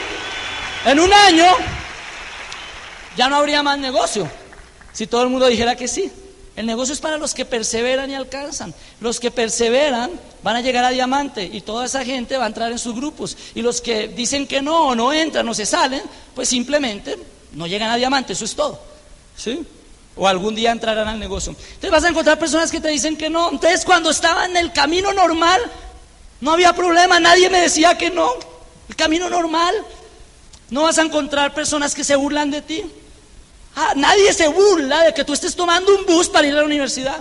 en 0.86 1.00
un 1.00 1.12
año 1.12 1.46
ya 3.16 3.28
no 3.28 3.36
habría 3.36 3.62
más 3.62 3.78
negocio 3.78 4.28
si 4.92 5.06
todo 5.06 5.22
el 5.22 5.28
mundo 5.28 5.46
dijera 5.46 5.76
que 5.76 5.88
sí. 5.88 6.10
El 6.56 6.66
negocio 6.66 6.94
es 6.94 7.00
para 7.00 7.18
los 7.18 7.34
que 7.34 7.44
perseveran 7.44 8.08
y 8.10 8.14
alcanzan. 8.14 8.72
Los 9.00 9.18
que 9.18 9.32
perseveran 9.32 10.12
van 10.42 10.54
a 10.54 10.60
llegar 10.60 10.84
a 10.84 10.90
diamante 10.90 11.50
y 11.52 11.60
toda 11.62 11.84
esa 11.84 12.04
gente 12.04 12.38
va 12.38 12.44
a 12.44 12.46
entrar 12.46 12.70
en 12.70 12.78
sus 12.78 12.94
grupos. 12.94 13.36
Y 13.56 13.62
los 13.62 13.80
que 13.80 14.06
dicen 14.06 14.46
que 14.46 14.62
no, 14.62 14.88
o 14.88 14.94
no 14.94 15.12
entran, 15.12 15.48
o 15.48 15.54
se 15.54 15.66
salen, 15.66 16.02
pues 16.32 16.48
simplemente 16.48 17.18
no 17.52 17.66
llegan 17.66 17.90
a 17.90 17.96
diamante, 17.96 18.34
eso 18.34 18.44
es 18.44 18.54
todo. 18.54 18.80
¿Sí? 19.36 19.66
O 20.14 20.28
algún 20.28 20.54
día 20.54 20.70
entrarán 20.70 21.08
al 21.08 21.18
negocio. 21.18 21.56
Entonces 21.58 21.90
vas 21.90 22.04
a 22.04 22.08
encontrar 22.08 22.38
personas 22.38 22.70
que 22.70 22.80
te 22.80 22.88
dicen 22.88 23.16
que 23.16 23.28
no. 23.28 23.50
Entonces 23.50 23.84
cuando 23.84 24.10
estaba 24.10 24.44
en 24.44 24.56
el 24.56 24.72
camino 24.72 25.12
normal, 25.12 25.60
no 26.40 26.52
había 26.52 26.72
problema, 26.72 27.18
nadie 27.18 27.50
me 27.50 27.62
decía 27.62 27.98
que 27.98 28.10
no. 28.10 28.30
El 28.88 28.94
camino 28.94 29.28
normal. 29.28 29.74
No 30.70 30.84
vas 30.84 30.98
a 30.98 31.02
encontrar 31.02 31.52
personas 31.52 31.96
que 31.96 32.04
se 32.04 32.14
burlan 32.14 32.52
de 32.52 32.62
ti. 32.62 32.84
Ah, 33.76 33.92
nadie 33.96 34.32
se 34.32 34.48
burla 34.48 35.02
de 35.02 35.14
que 35.14 35.24
tú 35.24 35.32
estés 35.32 35.56
tomando 35.56 35.94
un 35.94 36.06
bus 36.06 36.28
para 36.28 36.46
ir 36.46 36.54
a 36.54 36.58
la 36.58 36.64
universidad. 36.64 37.20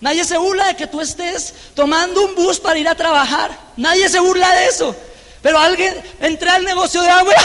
Nadie 0.00 0.24
se 0.24 0.36
burla 0.36 0.66
de 0.66 0.76
que 0.76 0.86
tú 0.86 1.00
estés 1.00 1.54
tomando 1.74 2.22
un 2.22 2.34
bus 2.34 2.60
para 2.60 2.78
ir 2.78 2.88
a 2.88 2.94
trabajar. 2.94 3.56
Nadie 3.76 4.08
se 4.08 4.18
burla 4.18 4.50
de 4.54 4.66
eso. 4.66 4.94
Pero 5.40 5.58
alguien 5.58 5.94
entra 6.20 6.56
al 6.56 6.64
negocio 6.64 7.00
de 7.02 7.10
agua. 7.10 7.34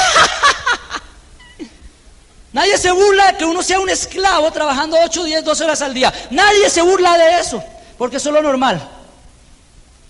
Nadie 2.54 2.78
se 2.78 2.92
burla 2.92 3.32
de 3.32 3.38
que 3.38 3.46
uno 3.46 3.62
sea 3.62 3.80
un 3.80 3.90
esclavo 3.90 4.52
trabajando 4.52 4.98
8, 5.04 5.24
10, 5.24 5.44
12 5.44 5.64
horas 5.64 5.82
al 5.82 5.94
día. 5.94 6.12
Nadie 6.32 6.70
se 6.70 6.82
burla 6.82 7.18
de 7.18 7.40
eso, 7.40 7.64
porque 7.98 8.18
eso 8.18 8.30
es 8.30 8.36
lo 8.36 8.42
normal. 8.42 8.90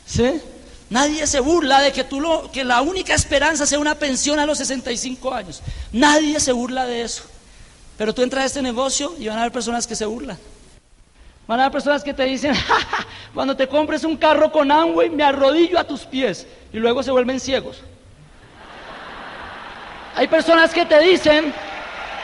¿Sí? 0.05 0.41
Nadie 0.89 1.27
se 1.27 1.39
burla 1.41 1.81
de 1.81 1.91
que, 1.91 2.03
tú 2.05 2.21
lo, 2.21 2.49
que 2.51 2.63
la 2.63 2.81
única 2.81 3.13
esperanza 3.13 3.65
sea 3.65 3.77
una 3.77 3.95
pensión 3.95 4.39
a 4.39 4.45
los 4.45 4.57
65 4.57 5.33
años. 5.33 5.61
Nadie 5.91 6.39
se 6.39 6.51
burla 6.51 6.85
de 6.85 7.01
eso. 7.01 7.23
Pero 7.99 8.13
tú 8.13 8.21
entras 8.21 8.43
a 8.43 8.45
este 8.45 8.61
negocio 8.61 9.13
y 9.19 9.27
van 9.27 9.37
a 9.37 9.41
haber 9.41 9.51
personas 9.51 9.85
que 9.85 9.93
se 9.93 10.05
burlan. 10.05 10.39
Van 11.45 11.59
a 11.59 11.63
haber 11.63 11.73
personas 11.73 12.01
que 12.01 12.13
te 12.13 12.23
dicen, 12.23 12.53
cuando 13.33 13.57
te 13.57 13.67
compres 13.67 14.05
un 14.05 14.15
carro 14.15 14.49
con 14.53 14.71
Amway, 14.71 15.09
me 15.09 15.21
arrodillo 15.21 15.77
a 15.77 15.83
tus 15.83 16.05
pies. 16.05 16.47
Y 16.71 16.77
luego 16.77 17.03
se 17.03 17.11
vuelven 17.11 17.41
ciegos. 17.41 17.81
Hay 20.15 20.29
personas 20.29 20.73
que 20.73 20.85
te 20.85 20.97
dicen, 21.01 21.53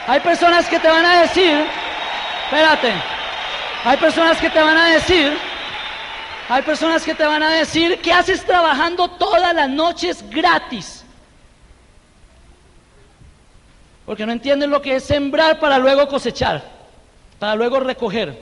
hay 0.06 0.20
personas 0.20 0.66
que 0.66 0.80
te 0.80 0.88
van 0.88 1.04
a 1.04 1.20
decir, 1.20 1.66
espérate, 2.44 2.92
hay 3.84 3.98
personas 3.98 4.38
que 4.38 4.48
te 4.48 4.62
van 4.62 4.78
a 4.78 4.86
decir, 4.86 5.36
hay 6.48 6.62
personas 6.62 7.02
que 7.02 7.14
te 7.14 7.26
van 7.26 7.42
a 7.42 7.50
decir, 7.50 8.00
¿qué 8.00 8.14
haces 8.14 8.42
trabajando 8.46 9.08
todas 9.08 9.54
las 9.54 9.68
noches 9.68 10.24
gratis? 10.30 10.95
Porque 14.06 14.24
no 14.24 14.32
entienden 14.32 14.70
lo 14.70 14.80
que 14.80 14.96
es 14.96 15.04
sembrar 15.04 15.58
para 15.58 15.78
luego 15.78 16.06
cosechar, 16.06 16.62
para 17.38 17.56
luego 17.56 17.80
recoger. 17.80 18.40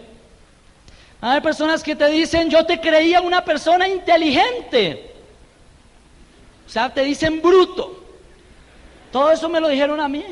Hay 1.23 1.41
personas 1.41 1.83
que 1.83 1.97
te 1.97 2.07
dicen, 2.09 2.51
yo 2.51 2.67
te 2.67 2.79
creía 2.79 3.23
una 3.23 3.43
persona 3.43 3.89
inteligente. 3.89 5.15
O 6.67 6.69
sea, 6.69 6.93
te 6.93 7.03
dicen 7.03 7.41
bruto. 7.41 7.99
Todo 9.11 9.31
eso 9.31 9.49
me 9.49 9.59
lo 9.59 9.69
dijeron 9.69 10.01
a 10.01 10.09
mí. 10.09 10.23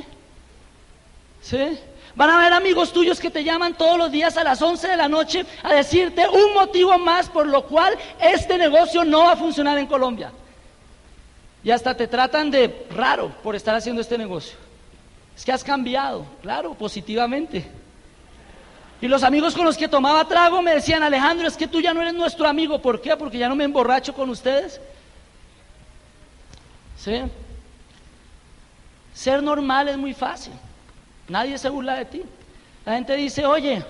¿Sí? 1.40 1.78
Van 2.14 2.28
a 2.28 2.38
haber 2.38 2.52
amigos 2.52 2.92
tuyos 2.92 3.18
que 3.18 3.30
te 3.30 3.42
llaman 3.42 3.74
todos 3.74 3.96
los 3.96 4.12
días 4.12 4.36
a 4.36 4.44
las 4.44 4.60
11 4.60 4.86
de 4.86 4.96
la 4.96 5.08
noche 5.08 5.46
a 5.62 5.72
decirte 5.72 6.28
un 6.28 6.52
motivo 6.52 6.98
más 6.98 7.30
por 7.30 7.46
lo 7.46 7.64
cual 7.64 7.96
este 8.20 8.58
negocio 8.58 9.02
no 9.02 9.20
va 9.20 9.32
a 9.32 9.36
funcionar 9.36 9.78
en 9.78 9.86
Colombia. 9.86 10.30
Y 11.64 11.70
hasta 11.70 11.96
te 11.96 12.06
tratan 12.06 12.50
de 12.50 12.86
raro 12.90 13.32
por 13.42 13.56
estar 13.56 13.74
haciendo 13.74 14.02
este 14.02 14.18
negocio. 14.18 14.58
Es 15.36 15.44
que 15.44 15.52
has 15.52 15.64
cambiado, 15.64 16.26
claro, 16.42 16.74
positivamente. 16.74 17.66
Y 19.00 19.08
los 19.08 19.24
amigos 19.24 19.54
con 19.54 19.64
los 19.64 19.76
que 19.76 19.88
tomaba 19.88 20.26
trago 20.28 20.62
me 20.62 20.74
decían, 20.74 21.02
Alejandro, 21.02 21.48
es 21.48 21.56
que 21.56 21.66
tú 21.66 21.80
ya 21.80 21.92
no 21.92 22.02
eres 22.02 22.14
nuestro 22.14 22.46
amigo. 22.46 22.80
¿Por 22.80 23.00
qué? 23.00 23.16
Porque 23.16 23.38
ya 23.38 23.48
no 23.48 23.56
me 23.56 23.64
emborracho 23.64 24.14
con 24.14 24.30
ustedes. 24.30 24.80
¿Sí? 26.96 27.20
Ser 29.12 29.42
normal 29.42 29.88
es 29.88 29.96
muy 29.96 30.14
fácil. 30.14 30.52
Nadie 31.28 31.58
se 31.58 31.68
burla 31.68 31.96
de 31.96 32.04
ti. 32.04 32.22
La 32.84 32.94
gente 32.94 33.16
dice, 33.16 33.44
oye, 33.44 33.84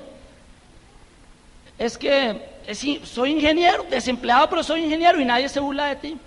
es 1.79 1.99
que 1.99 2.41
soy 3.05 3.33
ingeniero, 3.33 3.85
desempleado, 3.91 4.49
pero 4.49 4.63
soy 4.63 4.85
ingeniero 4.85 5.21
y 5.21 5.25
nadie 5.25 5.49
se 5.49 5.61
burla 5.61 5.87
de 5.87 5.97
ti. 5.97 6.19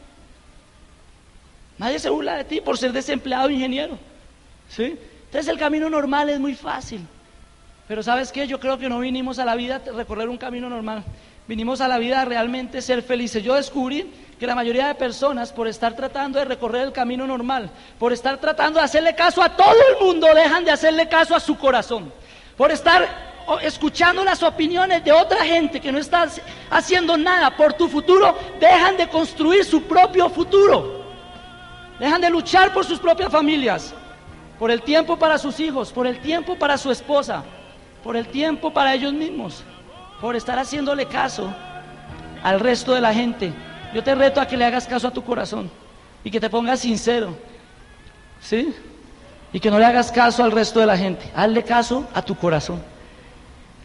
Nadie 1.78 2.00
se 2.00 2.10
burla 2.10 2.38
de 2.38 2.44
ti 2.44 2.62
por 2.62 2.78
ser 2.78 2.92
desempleado 2.92 3.50
ingeniero. 3.50 3.98
¿Sí? 4.70 4.98
Entonces 5.26 5.48
el 5.48 5.58
camino 5.58 5.90
normal 5.90 6.30
es 6.30 6.40
muy 6.40 6.56
fácil. 6.56 7.06
Pero 7.88 8.02
sabes 8.02 8.32
qué, 8.32 8.48
yo 8.48 8.60
creo 8.60 8.78
que 8.78 8.90
no 8.90 9.00
vinimos 9.00 9.38
a 9.38 9.46
la 9.46 9.56
vida 9.56 9.76
a 9.86 9.92
recorrer 9.92 10.28
un 10.28 10.38
camino 10.38 10.70
normal. 10.70 11.04
Vinimos 11.48 11.82
a 11.82 11.88
la 11.88 12.00
vida 12.00 12.22
a 12.22 12.26
realmente 12.26 12.82
ser 12.82 13.04
felices. 13.04 13.44
Yo 13.44 13.54
descubrí 13.54 14.12
que 14.40 14.48
la 14.48 14.56
mayoría 14.56 14.88
de 14.88 14.96
personas, 14.96 15.52
por 15.54 15.68
estar 15.68 15.96
tratando 15.96 16.40
de 16.40 16.46
recorrer 16.46 16.82
el 16.82 16.92
camino 16.92 17.28
normal, 17.28 17.70
por 18.00 18.12
estar 18.12 18.40
tratando 18.40 18.80
de 18.80 18.86
hacerle 18.86 19.14
caso 19.14 19.44
a 19.44 19.50
todo 19.50 19.76
el 19.92 20.06
mundo, 20.06 20.28
dejan 20.34 20.66
de 20.66 20.72
hacerle 20.72 21.08
caso 21.08 21.36
a 21.36 21.40
su 21.40 21.58
corazón. 21.58 22.12
Por 22.58 22.72
estar 22.72 23.08
escuchando 23.62 24.24
las 24.24 24.42
opiniones 24.42 25.04
de 25.04 25.12
otra 25.12 25.46
gente 25.46 25.80
que 25.80 25.92
no 25.92 26.00
está 26.00 26.28
haciendo 26.72 27.16
nada 27.16 27.56
por 27.56 27.74
tu 27.74 27.88
futuro, 27.88 28.36
dejan 28.60 28.98
de 28.98 29.08
construir 29.08 29.64
su 29.64 29.84
propio 29.84 30.30
futuro. 30.30 31.06
Dejan 32.00 32.22
de 32.22 32.30
luchar 32.32 32.74
por 32.74 32.84
sus 32.84 33.00
propias 33.00 33.32
familias, 33.32 33.94
por 34.60 34.72
el 34.72 34.82
tiempo 34.82 35.18
para 35.18 35.38
sus 35.38 35.60
hijos, 35.60 35.92
por 35.92 36.08
el 36.08 36.20
tiempo 36.20 36.56
para 36.56 36.78
su 36.78 36.92
esposa, 36.92 37.44
por 38.04 38.16
el 38.16 38.28
tiempo 38.28 38.72
para 38.72 38.94
ellos 38.94 39.14
mismos, 39.14 39.64
por 40.22 40.36
estar 40.36 40.58
haciéndole 40.58 41.06
caso 41.08 41.54
al 42.44 42.60
resto 42.60 42.94
de 42.94 43.02
la 43.02 43.14
gente. 43.14 43.54
Yo 43.94 44.04
te 44.04 44.16
reto 44.16 44.40
a 44.40 44.48
que 44.48 44.58
le 44.58 44.66
hagas 44.66 44.88
caso 44.88 45.08
a 45.08 45.12
tu 45.12 45.24
corazón 45.24 45.70
y 46.24 46.32
que 46.32 46.40
te 46.40 46.50
pongas 46.50 46.80
sincero, 46.80 47.36
¿sí? 48.42 48.74
Y 49.52 49.60
que 49.60 49.72
no 49.72 49.80
le 49.80 49.86
hagas 49.86 50.12
caso 50.12 50.44
al 50.44 50.52
resto 50.52 50.80
de 50.80 50.86
la 50.86 50.98
gente. 50.98 51.32
Hazle 51.36 51.64
caso 51.64 52.06
a 52.14 52.22
tu 52.22 52.36
corazón. 52.36 52.82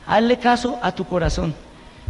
Hazle 0.07 0.39
caso 0.39 0.79
a 0.83 0.93
tu 0.93 1.05
corazón. 1.05 1.55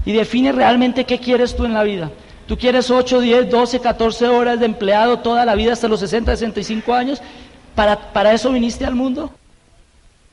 Y 0.04 0.12
define 0.12 0.52
realmente 0.52 1.04
qué 1.04 1.18
quieres 1.18 1.54
tú 1.54 1.66
en 1.66 1.74
la 1.74 1.82
vida. 1.82 2.10
¿Tú 2.46 2.56
quieres 2.56 2.90
8, 2.90 3.20
10, 3.20 3.50
12, 3.50 3.80
14 3.80 4.28
horas 4.28 4.58
de 4.58 4.66
empleado 4.66 5.18
toda 5.18 5.44
la 5.44 5.54
vida 5.54 5.74
hasta 5.74 5.88
los 5.88 6.00
60, 6.00 6.32
65 6.32 6.94
años? 6.94 7.20
¿Para, 7.80 7.96
para 7.98 8.34
eso 8.34 8.52
viniste 8.52 8.84
al 8.84 8.94
mundo? 8.94 9.30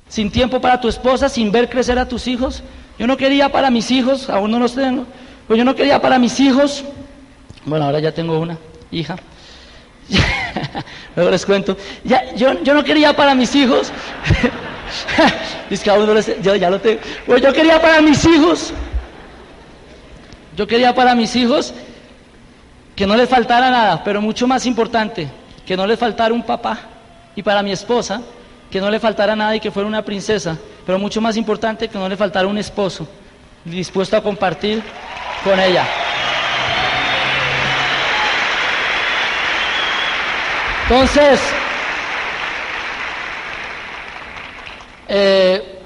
¿Sin 0.10 0.30
tiempo 0.30 0.60
para 0.60 0.82
tu 0.82 0.90
esposa? 0.90 1.30
¿Sin 1.30 1.50
ver 1.50 1.70
crecer 1.70 1.98
a 1.98 2.06
tus 2.06 2.28
hijos? 2.28 2.62
Yo 3.00 3.08
no 3.08 3.16
quería 3.16 3.50
para 3.50 3.70
mis 3.70 3.90
hijos, 3.90 4.30
aún 4.30 4.52
no 4.52 4.60
los 4.60 4.76
tengo, 4.76 5.06
pues 5.48 5.58
yo 5.58 5.64
no 5.64 5.74
quería 5.74 6.02
para 6.02 6.20
mis 6.20 6.38
hijos. 6.42 6.84
Bueno, 7.64 7.86
ahora 7.86 8.02
ya 8.02 8.12
tengo 8.12 8.38
una 8.38 8.58
hija. 8.92 9.16
Luego 11.16 11.32
les 11.32 11.46
cuento. 11.46 11.78
Ya, 12.04 12.36
yo, 12.36 12.62
yo 12.64 12.74
no 12.74 12.84
quería 12.84 13.16
para 13.16 13.34
mis 13.34 13.56
hijos. 13.56 13.94
Dice 15.70 15.86
que 15.86 15.92
uno 15.92 16.20
yo 16.20 16.54
ya 16.58 16.70
lo 16.70 16.82
tengo. 16.82 17.00
Pues 17.26 17.42
yo 17.42 17.54
quería 17.54 17.82
para 17.82 18.02
mis 18.02 18.26
hijos. 18.26 18.74
Yo 20.58 20.68
quería 20.68 20.94
para 20.94 21.16
mis 21.16 21.34
hijos 21.38 21.74
que 22.94 23.08
no 23.08 23.16
les 23.16 23.30
faltara 23.30 23.72
nada, 23.72 24.04
pero 24.04 24.22
mucho 24.22 24.48
más 24.48 24.66
importante, 24.66 25.30
que 25.66 25.78
no 25.78 25.88
les 25.88 25.98
faltara 25.98 26.34
un 26.34 26.44
papá. 26.44 26.97
Y 27.38 27.44
para 27.44 27.64
mi 27.64 27.72
esposa, 27.72 28.22
que 28.70 28.82
no 28.82 28.90
le 28.90 29.00
faltara 29.00 29.36
nada 29.36 29.56
y 29.56 29.60
que 29.60 29.72
fuera 29.72 29.88
una 29.88 30.02
princesa, 30.02 30.58
pero 30.86 31.00
mucho 31.00 31.22
más 31.22 31.38
importante, 31.38 31.88
que 31.88 31.98
no 31.98 32.10
le 32.10 32.18
faltara 32.18 32.48
un 32.48 32.58
esposo 32.58 33.08
dispuesto 33.64 34.18
a 34.18 34.24
compartir 34.24 34.82
con 35.44 35.60
ella. 35.60 35.86
Entonces, 40.90 41.40
eh, 45.08 45.80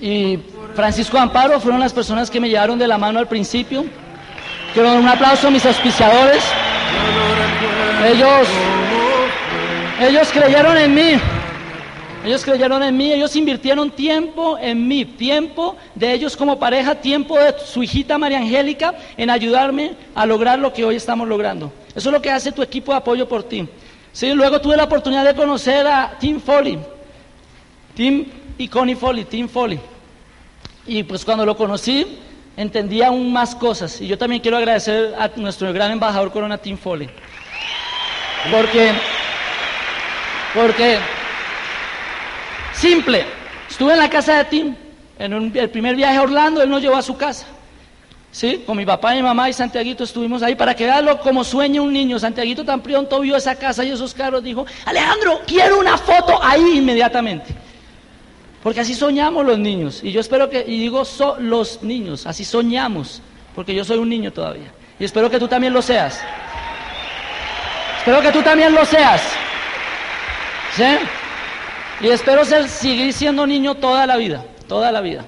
y 0.00 0.38
Francisco 0.74 1.18
Amparo 1.18 1.60
fueron 1.60 1.78
las 1.78 1.92
personas 1.92 2.30
que 2.30 2.40
me 2.40 2.48
llevaron 2.48 2.78
de 2.78 2.88
la 2.88 2.98
mano 2.98 3.18
al 3.18 3.28
principio. 3.28 3.84
Quiero 4.72 4.88
dar 4.88 4.98
un 4.98 5.08
aplauso 5.08 5.48
a 5.48 5.50
mis 5.50 5.64
auspiciadores. 5.64 6.42
Ellos, 8.06 8.48
ellos 10.08 10.30
creyeron 10.32 10.76
en 10.76 10.94
mí. 10.94 11.20
Ellos 12.24 12.42
creyeron 12.42 12.82
en 12.82 12.96
mí, 12.96 13.12
ellos 13.12 13.36
invirtieron 13.36 13.90
tiempo 13.90 14.56
en 14.58 14.88
mí, 14.88 15.04
tiempo 15.04 15.76
de 15.94 16.10
ellos 16.14 16.34
como 16.36 16.58
pareja, 16.58 16.94
tiempo 16.94 17.38
de 17.38 17.54
su 17.66 17.82
hijita 17.82 18.16
María 18.16 18.38
Angélica 18.38 18.94
en 19.18 19.28
ayudarme 19.28 19.94
a 20.14 20.24
lograr 20.24 20.58
lo 20.58 20.72
que 20.72 20.86
hoy 20.86 20.96
estamos 20.96 21.28
logrando. 21.28 21.70
Eso 21.94 22.08
es 22.08 22.12
lo 22.12 22.22
que 22.22 22.30
hace 22.30 22.50
tu 22.50 22.62
equipo 22.62 22.92
de 22.92 22.98
apoyo 22.98 23.28
por 23.28 23.42
ti. 23.42 23.68
Sí, 24.10 24.32
luego 24.32 24.58
tuve 24.58 24.74
la 24.74 24.84
oportunidad 24.84 25.22
de 25.22 25.34
conocer 25.34 25.86
a 25.86 26.16
Tim 26.18 26.40
Foley, 26.40 26.78
Tim 27.94 28.24
y 28.56 28.68
Connie 28.68 28.96
Foley, 28.96 29.24
Tim 29.24 29.46
Foley. 29.46 29.78
Y 30.86 31.02
pues 31.02 31.26
cuando 31.26 31.44
lo 31.44 31.54
conocí, 31.56 32.06
entendí 32.56 33.02
aún 33.02 33.32
más 33.32 33.54
cosas. 33.54 34.00
Y 34.00 34.06
yo 34.06 34.16
también 34.16 34.40
quiero 34.40 34.56
agradecer 34.56 35.14
a 35.18 35.30
nuestro 35.36 35.70
gran 35.74 35.90
embajador 35.90 36.32
Corona, 36.32 36.56
Tim 36.56 36.78
Foley. 36.78 37.10
Porque, 38.50 38.92
porque, 40.54 40.98
simple, 42.72 43.24
estuve 43.68 43.92
en 43.92 43.98
la 43.98 44.08
casa 44.08 44.38
de 44.38 44.44
Tim, 44.44 44.74
en 45.18 45.56
el 45.56 45.70
primer 45.70 45.96
viaje 45.96 46.16
a 46.16 46.22
Orlando, 46.22 46.62
él 46.62 46.70
nos 46.70 46.80
llevó 46.80 46.96
a 46.96 47.02
su 47.02 47.16
casa. 47.16 47.46
¿Sí? 48.30 48.64
Con 48.66 48.76
mi 48.76 48.84
papá 48.84 49.14
y 49.14 49.18
mi 49.18 49.22
mamá 49.22 49.48
y 49.48 49.52
Santiaguito 49.52 50.02
estuvimos 50.02 50.42
ahí 50.42 50.56
para 50.56 50.74
que 50.74 50.86
vean 50.86 51.06
como 51.18 51.44
sueña 51.44 51.80
un 51.80 51.92
niño. 51.92 52.18
Santiaguito 52.18 52.64
tan 52.64 52.80
pronto 52.80 53.20
vio 53.20 53.36
esa 53.36 53.54
casa 53.54 53.84
y 53.84 53.90
esos 53.90 54.12
carros, 54.12 54.42
dijo, 54.42 54.66
Alejandro, 54.84 55.40
quiero 55.46 55.78
una 55.78 55.96
foto 55.96 56.42
ahí 56.42 56.78
inmediatamente. 56.78 57.54
Porque 58.60 58.80
así 58.80 58.94
soñamos 58.94 59.46
los 59.46 59.56
niños. 59.56 60.00
Y 60.02 60.10
yo 60.10 60.20
espero 60.20 60.50
que, 60.50 60.64
y 60.66 60.80
digo 60.80 61.04
los 61.38 61.82
niños, 61.84 62.26
así 62.26 62.44
soñamos. 62.44 63.22
Porque 63.54 63.72
yo 63.72 63.84
soy 63.84 63.98
un 63.98 64.08
niño 64.08 64.32
todavía. 64.32 64.72
Y 64.98 65.04
espero 65.04 65.30
que 65.30 65.38
tú 65.38 65.46
también 65.46 65.72
lo 65.72 65.80
seas. 65.80 66.20
Espero 67.98 68.20
que 68.20 68.32
tú 68.32 68.42
también 68.42 68.74
lo 68.74 68.84
seas. 68.84 69.22
¿Sí? 70.76 70.84
Y 72.00 72.08
espero 72.08 72.44
ser, 72.44 72.68
seguir 72.68 73.12
siendo 73.12 73.46
niño 73.46 73.74
toda 73.74 74.06
la 74.06 74.16
vida. 74.16 74.44
Toda 74.68 74.90
la 74.90 75.00
vida. 75.00 75.24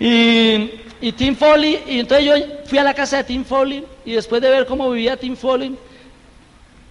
Y, 0.00 0.70
y 1.00 1.12
Tim 1.12 1.36
Foley, 1.36 1.82
y 1.86 2.00
entonces 2.00 2.26
yo 2.26 2.34
fui 2.66 2.78
a 2.78 2.84
la 2.84 2.94
casa 2.94 3.18
de 3.18 3.24
Tim 3.24 3.44
Foley 3.44 3.84
y 4.04 4.12
después 4.12 4.42
de 4.42 4.50
ver 4.50 4.66
cómo 4.66 4.90
vivía 4.90 5.16
Tim 5.16 5.36
Foley, 5.36 5.76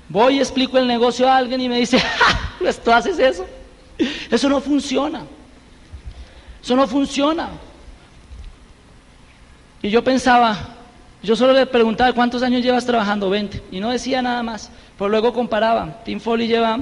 voy 0.09 0.35
y 0.35 0.39
explico 0.39 0.77
el 0.77 0.87
negocio 0.87 1.27
a 1.27 1.37
alguien 1.37 1.59
y 1.59 1.69
me 1.69 1.79
dice, 1.79 1.99
¡Ja! 2.19 2.47
Pues 2.59 2.81
tú 2.81 2.91
haces 2.91 3.19
eso. 3.19 3.45
Eso 4.29 4.49
no 4.49 4.61
funciona. 4.61 5.23
Eso 6.61 6.75
no 6.75 6.87
funciona. 6.87 7.49
Y 9.81 9.89
yo 9.89 10.03
pensaba, 10.03 10.57
yo 11.23 11.35
solo 11.35 11.53
le 11.53 11.65
preguntaba 11.65 12.13
cuántos 12.13 12.43
años 12.43 12.61
llevas 12.63 12.85
trabajando, 12.85 13.29
20, 13.29 13.63
y 13.71 13.79
no 13.79 13.91
decía 13.91 14.21
nada 14.21 14.43
más, 14.43 14.71
pero 14.97 15.09
luego 15.09 15.33
comparaba. 15.33 16.01
Tim 16.03 16.19
Foley 16.19 16.47
lleva 16.47 16.79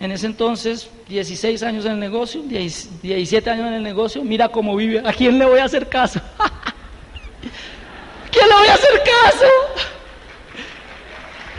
en 0.00 0.12
ese 0.12 0.26
entonces 0.26 0.88
16 1.08 1.62
años 1.62 1.84
en 1.84 1.92
el 1.92 1.98
negocio, 1.98 2.42
17 2.42 3.50
años 3.50 3.66
en 3.68 3.74
el 3.74 3.82
negocio, 3.82 4.22
mira 4.22 4.48
cómo 4.48 4.76
vive, 4.76 5.02
¿a 5.04 5.12
quién 5.12 5.38
le 5.38 5.44
voy 5.44 5.58
a 5.58 5.64
hacer 5.64 5.88
caso? 5.88 6.20
¿A 6.38 6.50
quién 8.30 8.48
le 8.48 8.54
voy 8.54 8.68
a 8.68 8.74
hacer 8.74 9.02
caso? 9.02 9.46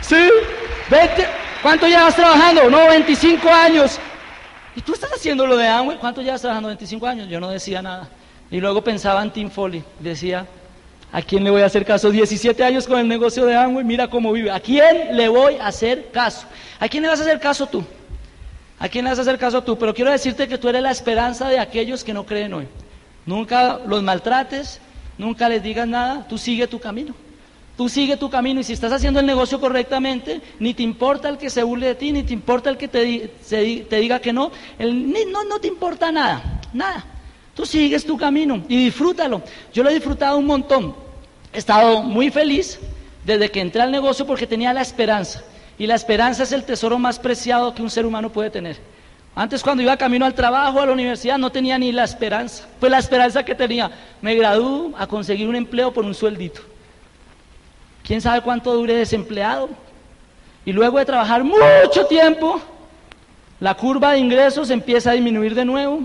¿Sí? 0.00 0.28
20, 0.90 1.26
¿Cuánto 1.62 1.86
llevas 1.86 2.16
trabajando? 2.16 2.70
No, 2.70 2.88
25 2.88 3.48
años. 3.48 3.98
¿Y 4.74 4.80
tú 4.80 4.94
estás 4.94 5.10
haciendo 5.12 5.46
lo 5.46 5.56
de 5.56 5.68
Amway? 5.68 5.98
¿Cuánto 5.98 6.22
llevas 6.22 6.40
trabajando? 6.40 6.68
25 6.68 7.06
años. 7.06 7.28
Yo 7.28 7.38
no 7.38 7.50
decía 7.50 7.82
nada. 7.82 8.08
Y 8.50 8.60
luego 8.60 8.82
pensaba 8.82 9.22
en 9.22 9.30
Tim 9.30 9.50
Foley. 9.50 9.84
Decía, 9.98 10.46
¿a 11.12 11.20
quién 11.20 11.44
le 11.44 11.50
voy 11.50 11.60
a 11.60 11.66
hacer 11.66 11.84
caso? 11.84 12.10
17 12.10 12.64
años 12.64 12.86
con 12.86 12.98
el 12.98 13.06
negocio 13.06 13.44
de 13.44 13.54
Amway, 13.54 13.84
mira 13.84 14.08
cómo 14.08 14.32
vive. 14.32 14.50
¿A 14.50 14.58
quién 14.58 15.16
le 15.16 15.28
voy 15.28 15.56
a 15.56 15.66
hacer 15.66 16.10
caso? 16.10 16.46
¿A 16.78 16.88
quién 16.88 17.02
le 17.02 17.10
vas 17.10 17.20
a 17.20 17.22
hacer 17.22 17.38
caso 17.38 17.66
tú? 17.66 17.84
¿A 18.80 18.88
quién 18.88 19.04
le 19.04 19.10
vas 19.10 19.18
a 19.18 19.22
hacer 19.22 19.38
caso 19.38 19.62
tú? 19.62 19.78
Pero 19.78 19.94
quiero 19.94 20.10
decirte 20.10 20.48
que 20.48 20.56
tú 20.56 20.68
eres 20.70 20.82
la 20.82 20.90
esperanza 20.90 21.48
de 21.48 21.58
aquellos 21.58 22.02
que 22.02 22.14
no 22.14 22.24
creen 22.24 22.54
hoy. 22.54 22.66
Nunca 23.26 23.78
los 23.86 24.02
maltrates, 24.02 24.80
nunca 25.18 25.50
les 25.50 25.62
digas 25.62 25.86
nada, 25.86 26.26
tú 26.26 26.38
sigue 26.38 26.66
tu 26.66 26.80
camino. 26.80 27.14
Tú 27.76 27.90
sigue 27.90 28.16
tu 28.16 28.30
camino 28.30 28.60
y 28.60 28.64
si 28.64 28.72
estás 28.72 28.92
haciendo 28.92 29.20
el 29.20 29.26
negocio 29.26 29.60
correctamente, 29.60 30.40
ni 30.58 30.72
te 30.72 30.82
importa 30.82 31.28
el 31.28 31.36
que 31.36 31.50
se 31.50 31.62
burle 31.62 31.88
de 31.88 31.94
ti, 31.94 32.10
ni 32.10 32.22
te 32.22 32.32
importa 32.32 32.70
el 32.70 32.78
que 32.78 32.88
te, 32.88 33.30
diga 34.00 34.18
que 34.18 34.32
no, 34.32 34.50
el, 34.78 35.12
no, 35.30 35.44
no 35.44 35.58
te 35.60 35.68
importa 35.68 36.10
nada, 36.10 36.60
nada. 36.72 37.04
Tú 37.54 37.66
sigues 37.66 38.06
tu 38.06 38.16
camino 38.16 38.64
y 38.66 38.84
disfrútalo. 38.84 39.42
Yo 39.74 39.82
lo 39.82 39.90
he 39.90 39.94
disfrutado 39.94 40.38
un 40.38 40.46
montón. 40.46 40.94
He 41.52 41.58
estado 41.58 42.02
muy 42.02 42.30
feliz 42.30 42.78
desde 43.26 43.50
que 43.50 43.60
entré 43.60 43.82
al 43.82 43.90
negocio 43.90 44.26
porque 44.26 44.46
tenía 44.46 44.72
la 44.72 44.80
esperanza. 44.80 45.42
Y 45.80 45.86
la 45.86 45.94
esperanza 45.94 46.42
es 46.42 46.52
el 46.52 46.64
tesoro 46.64 46.98
más 46.98 47.18
preciado 47.18 47.74
que 47.74 47.80
un 47.80 47.88
ser 47.88 48.04
humano 48.04 48.28
puede 48.28 48.50
tener. 48.50 48.76
Antes 49.34 49.62
cuando 49.62 49.82
iba 49.82 49.96
camino 49.96 50.26
al 50.26 50.34
trabajo, 50.34 50.78
a 50.78 50.84
la 50.84 50.92
universidad, 50.92 51.38
no 51.38 51.50
tenía 51.50 51.78
ni 51.78 51.90
la 51.90 52.04
esperanza. 52.04 52.68
Pues 52.78 52.92
la 52.92 52.98
esperanza 52.98 53.42
que 53.46 53.54
tenía, 53.54 53.90
me 54.20 54.34
gradúo 54.34 54.92
a 54.98 55.06
conseguir 55.06 55.48
un 55.48 55.56
empleo 55.56 55.90
por 55.90 56.04
un 56.04 56.14
sueldito. 56.14 56.60
¿Quién 58.02 58.20
sabe 58.20 58.42
cuánto 58.42 58.74
dure 58.74 58.94
desempleado? 58.94 59.70
Y 60.66 60.72
luego 60.74 60.98
de 60.98 61.06
trabajar 61.06 61.44
mucho 61.44 62.04
tiempo, 62.06 62.60
la 63.58 63.72
curva 63.74 64.12
de 64.12 64.18
ingresos 64.18 64.68
empieza 64.68 65.12
a 65.12 65.14
disminuir 65.14 65.54
de 65.54 65.64
nuevo. 65.64 66.02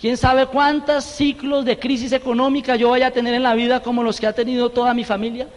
¿Quién 0.00 0.16
sabe 0.16 0.46
cuántos 0.46 1.02
ciclos 1.04 1.64
de 1.64 1.76
crisis 1.76 2.12
económica 2.12 2.76
yo 2.76 2.90
vaya 2.90 3.08
a 3.08 3.10
tener 3.10 3.34
en 3.34 3.42
la 3.42 3.54
vida 3.54 3.80
como 3.80 4.04
los 4.04 4.20
que 4.20 4.28
ha 4.28 4.32
tenido 4.32 4.70
toda 4.70 4.94
mi 4.94 5.02
familia? 5.02 5.48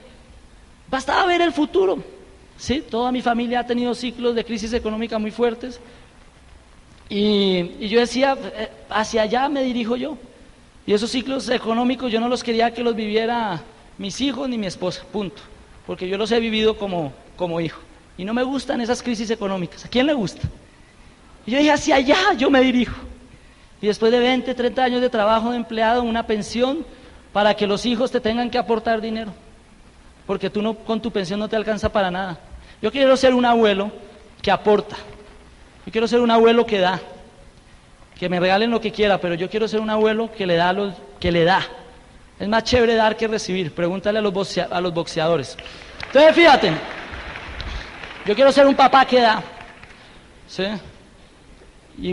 Bastaba 0.89 1.27
ver 1.27 1.41
el 1.41 1.53
futuro. 1.53 2.20
¿Sí? 2.61 2.83
Toda 2.87 3.11
mi 3.11 3.21
familia 3.21 3.61
ha 3.61 3.65
tenido 3.65 3.95
ciclos 3.95 4.35
de 4.35 4.45
crisis 4.45 4.71
económica 4.73 5.17
muy 5.17 5.31
fuertes. 5.31 5.79
Y, 7.09 7.87
yo 7.87 7.99
decía, 7.99 8.37
eh, 8.55 8.69
hacia 8.89 9.23
allá 9.23 9.49
me 9.49 9.63
dirijo 9.63 9.95
yo. 9.95 10.17
Y 10.85 10.93
esos 10.93 11.09
ciclos 11.09 11.49
económicos 11.49 12.11
yo 12.11 12.19
no 12.19 12.29
los 12.29 12.43
quería 12.43 12.71
que 12.71 12.83
los 12.83 12.95
viviera 12.95 13.61
mis 13.97 14.21
hijos 14.21 14.47
ni 14.47 14.57
mi 14.57 14.67
esposa, 14.67 15.03
punto. 15.11 15.41
Porque 15.87 16.07
yo 16.07 16.17
los 16.17 16.31
he 16.31 16.39
vivido 16.39 16.77
como, 16.77 17.11
como 17.35 17.59
hijo. 17.59 17.81
Y 18.17 18.23
no 18.23 18.33
me 18.33 18.43
gustan 18.43 18.79
esas 18.79 19.01
crisis 19.01 19.31
económicas. 19.31 19.85
¿A 19.85 19.89
quién 19.89 20.05
le 20.05 20.13
gusta? 20.13 20.47
Y 21.47 21.51
yo 21.51 21.57
dije, 21.57 21.71
hacia 21.71 21.95
allá 21.95 22.33
yo 22.37 22.51
me 22.51 22.61
dirijo. 22.61 22.95
Y 23.81 23.87
después 23.87 24.11
de 24.11 24.19
20, 24.19 24.53
30 24.53 24.83
años 24.83 25.01
de 25.01 25.09
trabajo 25.09 25.49
de 25.49 25.57
empleado, 25.57 26.03
una 26.03 26.27
pensión 26.27 26.85
para 27.33 27.55
que 27.55 27.65
los 27.65 27.87
hijos 27.87 28.11
te 28.11 28.21
tengan 28.21 28.51
que 28.51 28.59
aportar 28.59 29.01
dinero. 29.01 29.33
Porque 30.27 30.51
tú 30.51 30.61
no, 30.61 30.75
con 30.75 31.01
tu 31.01 31.09
pensión 31.09 31.39
no 31.39 31.49
te 31.49 31.55
alcanza 31.55 31.91
para 31.91 32.11
nada. 32.11 32.39
Yo 32.81 32.91
quiero 32.91 33.15
ser 33.15 33.33
un 33.33 33.45
abuelo 33.45 33.91
que 34.41 34.51
aporta. 34.51 34.95
Yo 35.85 35.91
quiero 35.91 36.07
ser 36.07 36.19
un 36.19 36.31
abuelo 36.31 36.65
que 36.65 36.79
da. 36.79 36.99
Que 38.19 38.27
me 38.27 38.39
regalen 38.39 38.71
lo 38.71 38.81
que 38.81 38.91
quiera, 38.91 39.19
pero 39.19 39.35
yo 39.35 39.49
quiero 39.49 39.67
ser 39.67 39.79
un 39.79 39.89
abuelo 39.89 40.31
que 40.31 40.45
le 40.45 40.55
da, 40.55 40.73
los, 40.73 40.93
que 41.19 41.31
le 41.31 41.43
da. 41.43 41.61
Es 42.39 42.47
más 42.47 42.63
chévere 42.63 42.95
dar 42.95 43.15
que 43.15 43.27
recibir. 43.27 43.73
Pregúntale 43.73 44.19
a 44.19 44.21
los, 44.21 44.57
a 44.57 44.81
los 44.81 44.93
boxeadores. 44.93 45.57
Entonces, 46.07 46.35
fíjate, 46.35 46.71
yo 48.25 48.35
quiero 48.35 48.51
ser 48.51 48.65
un 48.65 48.75
papá 48.75 49.05
que 49.05 49.21
da. 49.21 49.43
¿Sí? 50.47 50.65
Y, 51.99 52.11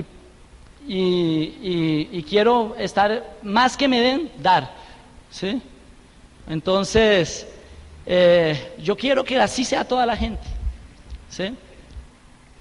y, 0.87 0.98
y, 1.62 2.09
y, 2.12 2.22
quiero 2.22 2.74
estar, 2.78 3.24
más 3.42 3.76
que 3.76 3.88
me 3.88 4.00
den, 4.00 4.31
dar. 4.38 4.70
¿Sí? 5.31 5.61
Entonces, 6.48 7.46
eh, 8.07 8.74
yo 8.78 8.96
quiero 8.96 9.24
que 9.24 9.38
así 9.40 9.64
sea 9.64 9.85
toda 9.85 10.07
la 10.07 10.16
gente. 10.16 10.58
¿Sí? 11.29 11.55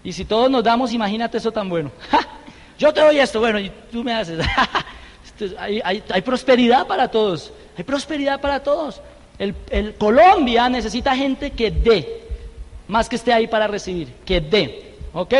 Y 0.04 0.14
si 0.14 0.26
todos 0.26 0.50
nos 0.50 0.64
damos, 0.64 0.94
imagínate 0.94 1.38
eso 1.38 1.52
tan 1.52 1.68
bueno. 1.68 1.92
yo 2.80 2.94
te 2.94 3.02
doy 3.02 3.20
esto, 3.20 3.40
bueno, 3.40 3.60
y 3.60 3.70
tú 3.92 4.04
me 4.04 4.14
haces. 4.14 4.40
hay, 5.60 5.82
hay, 5.84 6.22
prosperidad 6.22 6.88
para 6.88 7.08
todos. 7.10 7.52
Hay 7.78 7.84
prosperidad 7.84 8.40
para 8.40 8.62
todos. 8.62 9.02
El, 9.38 9.96
Colombia 9.96 10.68
necesita 10.70 11.16
gente 11.16 11.52
que 11.52 11.70
dé, 11.70 12.24
más 12.88 13.08
que 13.08 13.18
esté 13.18 13.34
ahí 13.34 13.48
para 13.48 13.68
recibir, 13.68 14.14
que 14.26 14.42
dé. 14.42 14.94
¿Ok? 15.14 15.34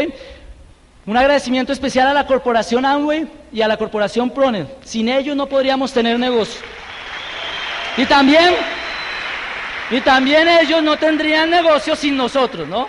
Un 1.06 1.16
agradecimiento 1.16 1.72
especial 1.72 2.08
a 2.08 2.14
la 2.14 2.28
corporación 2.28 2.86
Amway 2.86 3.28
y 3.54 3.62
a 3.62 3.68
la 3.68 3.78
corporación 3.78 4.30
Proner. 4.30 4.68
Sin 4.84 5.08
ellos 5.08 5.36
no 5.36 5.48
podríamos 5.48 5.94
tener 5.94 6.20
negocio. 6.20 6.62
Y 7.96 8.06
también, 8.06 8.54
y 9.90 10.02
también 10.02 10.48
ellos 10.48 10.84
no 10.84 10.98
tendrían 10.98 11.50
negocio 11.50 11.96
sin 11.96 12.18
nosotros, 12.18 12.68
¿no? 12.68 12.88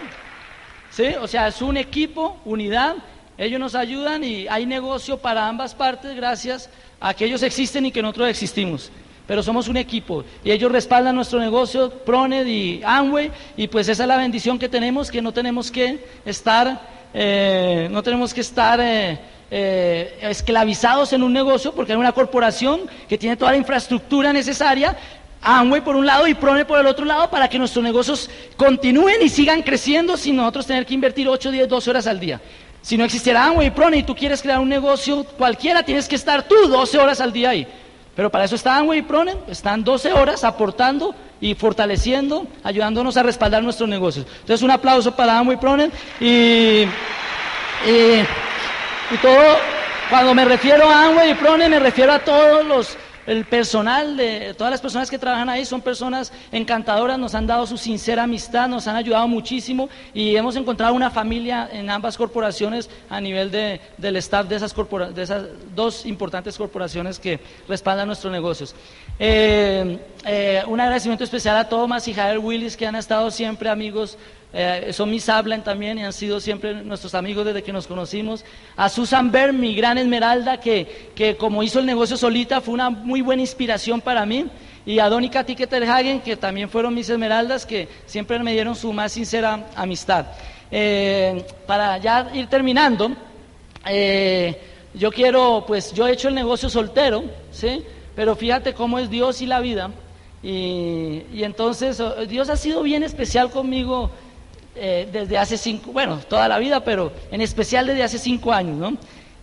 O 1.20 1.28
sea, 1.28 1.48
es 1.48 1.62
un 1.62 1.76
equipo, 1.76 2.38
unidad. 2.44 2.96
Ellos 3.37 3.61
nos 3.61 3.74
ayudan 3.74 4.24
y 4.24 4.48
hay 4.48 4.66
negocio 4.66 5.18
para 5.18 5.46
ambas 5.46 5.74
partes 5.74 6.16
gracias 6.16 6.68
a 6.98 7.14
que 7.14 7.24
ellos 7.24 7.42
existen 7.42 7.87
y 7.87 7.92
que 7.92 8.02
nosotros 8.02 8.28
existimos. 8.28 8.90
Pero 9.26 9.42
somos 9.42 9.68
un 9.68 9.76
equipo 9.76 10.24
y 10.42 10.50
ellos 10.50 10.72
respaldan 10.72 11.14
nuestro 11.14 11.38
negocio, 11.38 11.90
Proned 11.90 12.46
y 12.46 12.80
Amway, 12.84 13.30
y 13.56 13.68
pues 13.68 13.88
esa 13.88 14.04
es 14.04 14.08
la 14.08 14.16
bendición 14.16 14.58
que 14.58 14.68
tenemos, 14.68 15.11
que 15.11 15.22
no 15.22 15.32
tenemos 15.32 15.70
que 15.70 16.04
estar 16.24 16.80
eh, 17.14 17.88
no 17.90 18.02
tenemos 18.02 18.34
que 18.34 18.42
estar 18.42 18.78
eh, 18.80 19.18
eh, 19.50 20.18
esclavizados 20.22 21.12
en 21.14 21.22
un 21.22 21.32
negocio 21.32 21.72
porque 21.72 21.92
hay 21.92 21.98
una 21.98 22.12
corporación 22.12 22.82
que 23.08 23.16
tiene 23.16 23.37
toda 23.37 23.52
la 23.52 23.56
infraestructura 23.56 24.30
necesaria, 24.32 24.96
Amway 25.42 25.81
por 25.81 25.96
un 25.96 26.07
lado 26.07 26.27
y 26.27 26.35
Prone 26.35 26.64
por 26.64 26.79
el 26.79 26.87
otro 26.87 27.05
lado 27.05 27.31
para 27.31 27.48
que 27.48 27.59
nuestros 27.59 27.83
negocios 27.83 28.29
continúen 28.57 29.16
y 29.22 29.29
sigan 29.29 29.62
creciendo 29.62 30.16
sin 30.16 30.37
nosotros 30.37 30.66
tener 30.66 30.85
que 30.85 30.94
invertir 30.94 31.29
8, 31.29 31.51
10, 31.51 31.68
12 31.68 31.90
horas 31.90 32.07
al 32.07 32.20
día. 32.20 32.40
Si 32.83 32.96
no 32.96 33.05
existiera 33.05 33.44
Amway 33.44 33.68
y 33.68 33.70
Prone 33.70 33.98
y 33.98 34.03
tú 34.03 34.14
quieres 34.14 34.42
crear 34.42 34.59
un 34.59 34.68
negocio 34.68 35.24
cualquiera, 35.24 35.83
tienes 35.83 36.09
que 36.09 36.16
estar 36.16 36.42
tú 36.42 36.55
12 36.68 36.98
horas 36.98 37.20
al 37.20 37.33
día 37.33 37.51
ahí. 37.51 37.66
Pero 38.18 38.31
para 38.31 38.42
eso 38.42 38.57
está 38.57 38.77
Amway 38.77 38.98
y 38.98 39.03
Pronen, 39.03 39.38
están 39.46 39.85
12 39.85 40.12
horas 40.12 40.42
aportando 40.42 41.14
y 41.40 41.55
fortaleciendo, 41.55 42.48
ayudándonos 42.64 43.16
a 43.16 43.22
respaldar 43.22 43.62
nuestros 43.62 43.88
negocios. 43.88 44.27
Entonces 44.40 44.61
un 44.64 44.72
aplauso 44.72 45.14
para 45.14 45.38
Amway 45.38 45.57
y 45.57 45.61
Pronen 45.61 45.92
y, 46.18 46.27
y, 46.27 46.87
y, 49.12 49.16
todo, 49.22 49.57
cuando 50.11 50.35
me 50.35 50.44
refiero 50.44 50.90
a 50.90 51.05
Amway 51.05 51.31
y 51.31 51.35
Pronen 51.35 51.70
me 51.70 51.79
refiero 51.79 52.12
a 52.12 52.18
todos 52.18 52.66
los 52.66 52.96
el 53.28 53.44
personal 53.44 54.16
de 54.16 54.54
todas 54.54 54.70
las 54.70 54.80
personas 54.80 55.10
que 55.10 55.18
trabajan 55.18 55.48
ahí 55.50 55.64
son 55.66 55.82
personas 55.82 56.32
encantadoras, 56.50 57.18
nos 57.18 57.34
han 57.34 57.46
dado 57.46 57.66
su 57.66 57.76
sincera 57.76 58.22
amistad, 58.22 58.68
nos 58.68 58.86
han 58.88 58.96
ayudado 58.96 59.28
muchísimo 59.28 59.90
y 60.14 60.34
hemos 60.34 60.56
encontrado 60.56 60.94
una 60.94 61.10
familia 61.10 61.68
en 61.70 61.90
ambas 61.90 62.16
corporaciones 62.16 62.88
a 63.10 63.20
nivel 63.20 63.50
de, 63.50 63.82
del 63.98 64.16
staff 64.16 64.48
de 64.48 64.56
esas, 64.56 64.74
de 65.14 65.22
esas 65.22 65.44
dos 65.74 66.06
importantes 66.06 66.56
corporaciones 66.56 67.18
que 67.18 67.38
respaldan 67.68 68.06
nuestros 68.06 68.32
negocios. 68.32 68.74
Eh, 69.18 69.98
eh, 70.24 70.62
un 70.66 70.80
agradecimiento 70.80 71.24
especial 71.24 71.56
a 71.58 71.68
Thomas 71.68 72.08
y 72.08 72.14
Javier 72.14 72.38
Willis 72.38 72.76
que 72.76 72.86
han 72.86 72.96
estado 72.96 73.30
siempre 73.30 73.68
amigos 73.68 74.16
eh, 74.50 74.92
son 74.94 75.11
mis 75.11 75.28
hablan 75.28 75.62
también 75.62 75.98
y 75.98 76.04
han 76.04 76.12
sido 76.12 76.40
siempre 76.40 76.72
nuestros 76.82 77.14
amigos 77.14 77.44
desde 77.44 77.62
que 77.62 77.72
nos 77.72 77.87
conocimos. 77.87 78.44
A 78.76 78.88
Susan 78.88 79.30
Bern, 79.30 79.61
mi 79.61 79.74
gran 79.74 79.98
esmeralda, 79.98 80.58
que, 80.58 81.11
que 81.14 81.37
como 81.37 81.62
hizo 81.62 81.80
el 81.80 81.87
negocio 81.87 82.16
solita, 82.16 82.61
fue 82.61 82.74
una 82.74 82.88
muy 82.88 83.20
buena 83.20 83.42
inspiración 83.42 84.00
para 84.00 84.24
mí. 84.24 84.46
Y 84.87 85.00
a 85.00 85.08
Donica 85.11 85.44
Ticketerhagen, 85.44 86.20
que 86.20 86.37
también 86.37 86.70
fueron 86.70 86.94
mis 86.94 87.11
esmeraldas, 87.11 87.66
que 87.66 87.88
siempre 88.06 88.38
me 88.38 88.52
dieron 88.52 88.74
su 88.74 88.90
más 88.92 89.12
sincera 89.12 89.66
amistad. 89.76 90.26
Eh, 90.70 91.44
para 91.66 91.98
ya 91.98 92.30
ir 92.32 92.46
terminando, 92.46 93.11
eh, 93.87 94.58
yo 94.94 95.12
quiero, 95.12 95.64
pues 95.66 95.92
yo 95.92 96.08
he 96.08 96.12
hecho 96.12 96.28
el 96.28 96.34
negocio 96.34 96.70
soltero, 96.70 97.24
¿sí? 97.50 97.84
Pero 98.16 98.34
fíjate 98.34 98.72
cómo 98.72 98.98
es 98.98 99.11
Dios 99.11 99.42
y 99.42 99.46
la 99.46 99.61
vida. 99.61 99.90
Y, 100.42 101.24
y 101.34 101.42
entonces 101.42 102.02
Dios 102.28 102.48
ha 102.48 102.56
sido 102.56 102.82
bien 102.82 103.02
especial 103.02 103.50
conmigo 103.50 104.11
eh, 104.78 105.08
desde 105.12 105.36
hace 105.36 105.58
cinco, 105.58 105.92
bueno, 105.92 106.18
toda 106.28 106.48
la 106.48 106.58
vida, 106.58 106.82
pero 106.84 107.12
en 107.30 107.40
especial 107.40 107.86
desde 107.86 108.02
hace 108.02 108.18
cinco 108.18 108.52
años, 108.52 108.76
¿no? 108.76 108.96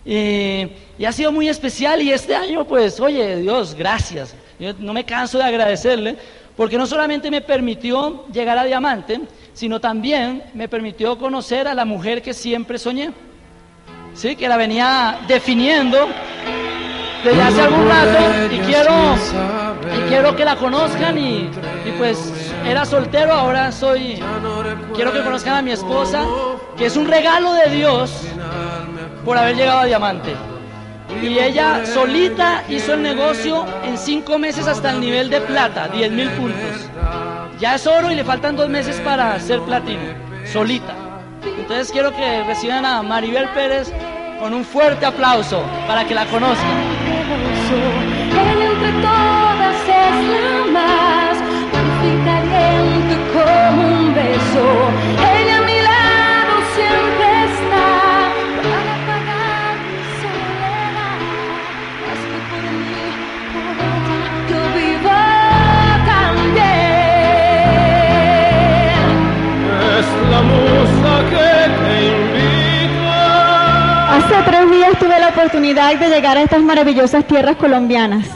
y 0.08 1.04
ha 1.04 1.10
sido 1.10 1.32
muy 1.32 1.48
especial 1.48 2.00
y 2.00 2.12
este 2.12 2.34
año, 2.34 2.64
pues, 2.64 3.00
oye, 3.00 3.38
Dios, 3.38 3.74
gracias. 3.74 4.36
Yo 4.58 4.72
no 4.78 4.92
me 4.92 5.04
canso 5.04 5.38
de 5.38 5.44
agradecerle, 5.44 6.16
porque 6.56 6.78
no 6.78 6.86
solamente 6.86 7.30
me 7.30 7.40
permitió 7.40 8.24
llegar 8.32 8.56
a 8.56 8.64
diamante, 8.64 9.20
sino 9.52 9.80
también 9.80 10.44
me 10.54 10.68
permitió 10.68 11.18
conocer 11.18 11.68
a 11.68 11.74
la 11.74 11.84
mujer 11.84 12.22
que 12.22 12.32
siempre 12.32 12.78
soñé, 12.78 13.10
¿sí? 14.14 14.36
Que 14.36 14.48
la 14.48 14.56
venía 14.56 15.18
definiendo 15.28 16.08
desde 17.22 17.42
hace 17.42 17.60
algún 17.60 17.88
rato 17.88 18.54
y 18.54 18.58
quiero, 18.60 18.92
y 19.96 20.08
quiero 20.08 20.36
que 20.36 20.44
la 20.44 20.56
conozcan 20.56 21.18
y, 21.18 21.50
y 21.84 21.92
pues 21.98 22.32
era 22.66 22.84
soltero, 22.84 23.32
ahora 23.32 23.70
soy, 23.70 24.22
quiero 24.94 25.12
que 25.12 25.22
conozcan 25.22 25.54
a 25.54 25.62
mi 25.62 25.70
esposa, 25.70 26.24
que 26.76 26.86
es 26.86 26.96
un 26.96 27.06
regalo 27.06 27.52
de 27.54 27.70
Dios 27.70 28.22
por 29.24 29.38
haber 29.38 29.56
llegado 29.56 29.80
a 29.80 29.84
diamante. 29.86 30.34
Y 31.22 31.38
ella 31.38 31.86
solita 31.86 32.64
hizo 32.68 32.94
el 32.94 33.02
negocio 33.02 33.64
en 33.84 33.96
cinco 33.96 34.38
meses 34.38 34.66
hasta 34.66 34.90
el 34.90 35.00
nivel 35.00 35.30
de 35.30 35.40
plata, 35.40 35.88
10 35.88 36.12
mil 36.12 36.28
puntos. 36.30 36.90
Ya 37.60 37.76
es 37.76 37.86
oro 37.86 38.10
y 38.10 38.16
le 38.16 38.24
faltan 38.24 38.56
dos 38.56 38.68
meses 38.68 39.00
para 39.00 39.38
ser 39.38 39.60
platino, 39.60 40.02
solita. 40.44 40.94
Entonces 41.58 41.90
quiero 41.92 42.14
que 42.14 42.42
reciban 42.44 42.84
a 42.84 43.02
Maribel 43.02 43.48
Pérez 43.50 43.92
con 44.40 44.52
un 44.52 44.64
fuerte 44.64 45.06
aplauso 45.06 45.62
para 45.86 46.04
que 46.04 46.14
la 46.14 46.26
conozcan. 46.26 46.96
Llegar 76.16 76.38
a 76.38 76.42
estas 76.42 76.62
maravillosas 76.62 77.26
tierras 77.26 77.56
colombianas. 77.56 78.26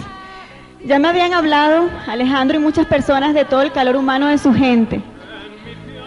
Ya 0.84 0.98
me 0.98 1.08
habían 1.08 1.32
hablado 1.32 1.88
Alejandro 2.06 2.58
y 2.58 2.60
muchas 2.60 2.84
personas 2.86 3.32
de 3.32 3.46
todo 3.46 3.62
el 3.62 3.72
calor 3.72 3.96
humano 3.96 4.26
de 4.28 4.36
su 4.36 4.52
gente. 4.52 5.00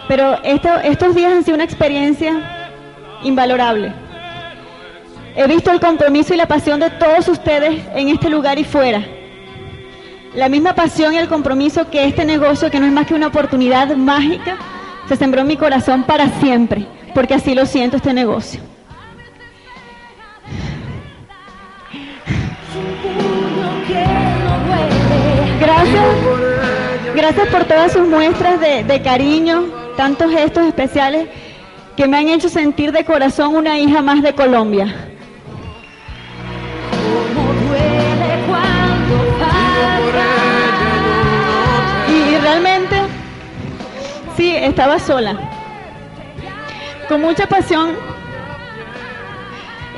Pero 0.06 0.40
esto- 0.44 0.78
estos 0.84 1.16
días 1.16 1.32
han 1.32 1.42
sido 1.42 1.56
una 1.56 1.64
experiencia 1.64 2.32
invalorable. 3.24 3.92
He 5.34 5.48
visto 5.48 5.72
el 5.72 5.80
compromiso 5.80 6.32
y 6.32 6.36
la 6.36 6.46
pasión 6.46 6.78
de 6.78 6.90
todos 6.90 7.26
ustedes 7.26 7.82
en 7.96 8.08
este 8.08 8.30
lugar 8.30 8.56
y 8.58 8.64
fuera. 8.64 9.02
La 10.36 10.48
misma 10.48 10.74
pasión 10.74 11.12
y 11.14 11.18
el 11.18 11.26
compromiso 11.28 11.90
que 11.90 12.04
este 12.06 12.24
negocio, 12.24 12.70
que 12.70 12.78
no 12.78 12.86
es 12.86 12.92
más 12.92 13.06
que 13.08 13.14
una 13.14 13.28
oportunidad 13.28 13.96
mágica, 13.96 14.56
se 15.08 15.16
sembró 15.16 15.40
en 15.40 15.48
mi 15.48 15.56
corazón 15.56 16.04
para 16.04 16.28
siempre, 16.40 16.86
porque 17.14 17.34
así 17.34 17.52
lo 17.52 17.66
siento 17.66 17.96
este 17.96 18.12
negocio. 18.12 18.60
Gracias, 25.60 26.04
gracias 27.14 27.48
por 27.48 27.64
todas 27.64 27.92
sus 27.92 28.08
muestras 28.08 28.60
de, 28.60 28.82
de 28.84 29.02
cariño, 29.02 29.64
tantos 29.96 30.30
gestos 30.30 30.66
especiales 30.66 31.28
que 31.96 32.08
me 32.08 32.18
han 32.18 32.28
hecho 32.28 32.48
sentir 32.48 32.92
de 32.92 33.04
corazón 33.04 33.54
una 33.54 33.78
hija 33.78 34.00
más 34.02 34.22
de 34.22 34.34
Colombia. 34.34 34.94
Y, 42.08 42.12
y 42.12 42.38
realmente, 42.38 42.96
sí, 44.36 44.56
estaba 44.56 44.98
sola, 44.98 45.36
con 47.08 47.20
mucha 47.20 47.46
pasión, 47.46 47.94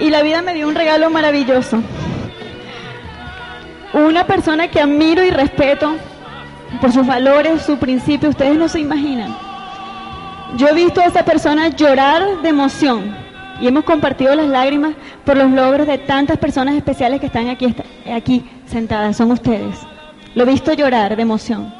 y 0.00 0.10
la 0.10 0.22
vida 0.22 0.42
me 0.42 0.54
dio 0.54 0.68
un 0.68 0.74
regalo 0.74 1.08
maravilloso. 1.08 1.82
Una 3.96 4.26
persona 4.26 4.68
que 4.68 4.78
admiro 4.78 5.24
y 5.24 5.30
respeto 5.30 5.96
por 6.82 6.92
sus 6.92 7.06
valores, 7.06 7.62
su 7.62 7.78
principio, 7.78 8.28
ustedes 8.28 8.54
no 8.54 8.68
se 8.68 8.78
imaginan. 8.78 9.34
Yo 10.58 10.68
he 10.68 10.74
visto 10.74 11.00
a 11.00 11.06
esa 11.06 11.24
persona 11.24 11.68
llorar 11.68 12.42
de 12.42 12.48
emoción 12.50 13.16
y 13.58 13.66
hemos 13.66 13.84
compartido 13.84 14.34
las 14.34 14.48
lágrimas 14.48 14.94
por 15.24 15.38
los 15.38 15.50
logros 15.50 15.86
de 15.86 15.96
tantas 15.96 16.36
personas 16.36 16.74
especiales 16.74 17.20
que 17.20 17.26
están 17.26 17.48
aquí, 17.48 17.74
aquí 18.14 18.44
sentadas, 18.66 19.16
son 19.16 19.30
ustedes. 19.30 19.78
Lo 20.34 20.42
he 20.42 20.46
visto 20.46 20.74
llorar 20.74 21.16
de 21.16 21.22
emoción. 21.22 21.72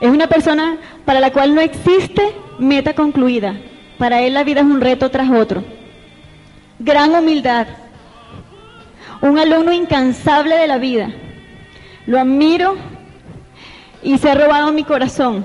Es 0.00 0.08
una 0.08 0.26
persona 0.26 0.78
para 1.04 1.20
la 1.20 1.32
cual 1.32 1.54
no 1.54 1.60
existe 1.60 2.34
meta 2.58 2.94
concluida. 2.94 3.56
Para 3.98 4.22
él 4.22 4.32
la 4.32 4.42
vida 4.42 4.60
es 4.60 4.66
un 4.66 4.80
reto 4.80 5.10
tras 5.10 5.30
otro. 5.30 5.62
Gran 6.78 7.14
humildad. 7.14 7.66
Un 9.22 9.38
alumno 9.38 9.72
incansable 9.72 10.56
de 10.56 10.66
la 10.66 10.78
vida. 10.78 11.10
Lo 12.06 12.18
admiro 12.18 12.76
y 14.02 14.18
se 14.18 14.30
ha 14.30 14.34
robado 14.34 14.72
mi 14.72 14.84
corazón. 14.84 15.44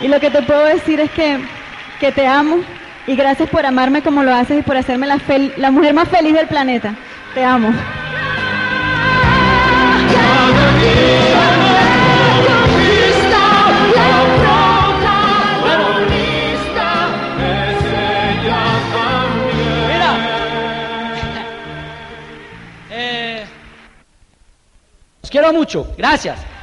Y 0.00 0.08
lo 0.08 0.20
que 0.20 0.30
te 0.30 0.42
puedo 0.42 0.64
decir 0.66 1.00
es 1.00 1.10
que, 1.10 1.40
que 2.00 2.12
te 2.12 2.26
amo 2.26 2.58
y 3.06 3.16
gracias 3.16 3.48
por 3.48 3.64
amarme 3.64 4.02
como 4.02 4.22
lo 4.22 4.34
haces 4.34 4.60
y 4.60 4.62
por 4.62 4.76
hacerme 4.76 5.06
la, 5.06 5.18
la 5.56 5.70
mujer 5.70 5.94
más 5.94 6.08
feliz 6.08 6.34
del 6.34 6.46
planeta. 6.46 6.94
Te 7.34 7.44
amo. 7.44 7.72
Quiero 25.34 25.52
mucho. 25.52 25.84
Gracias. 25.98 26.53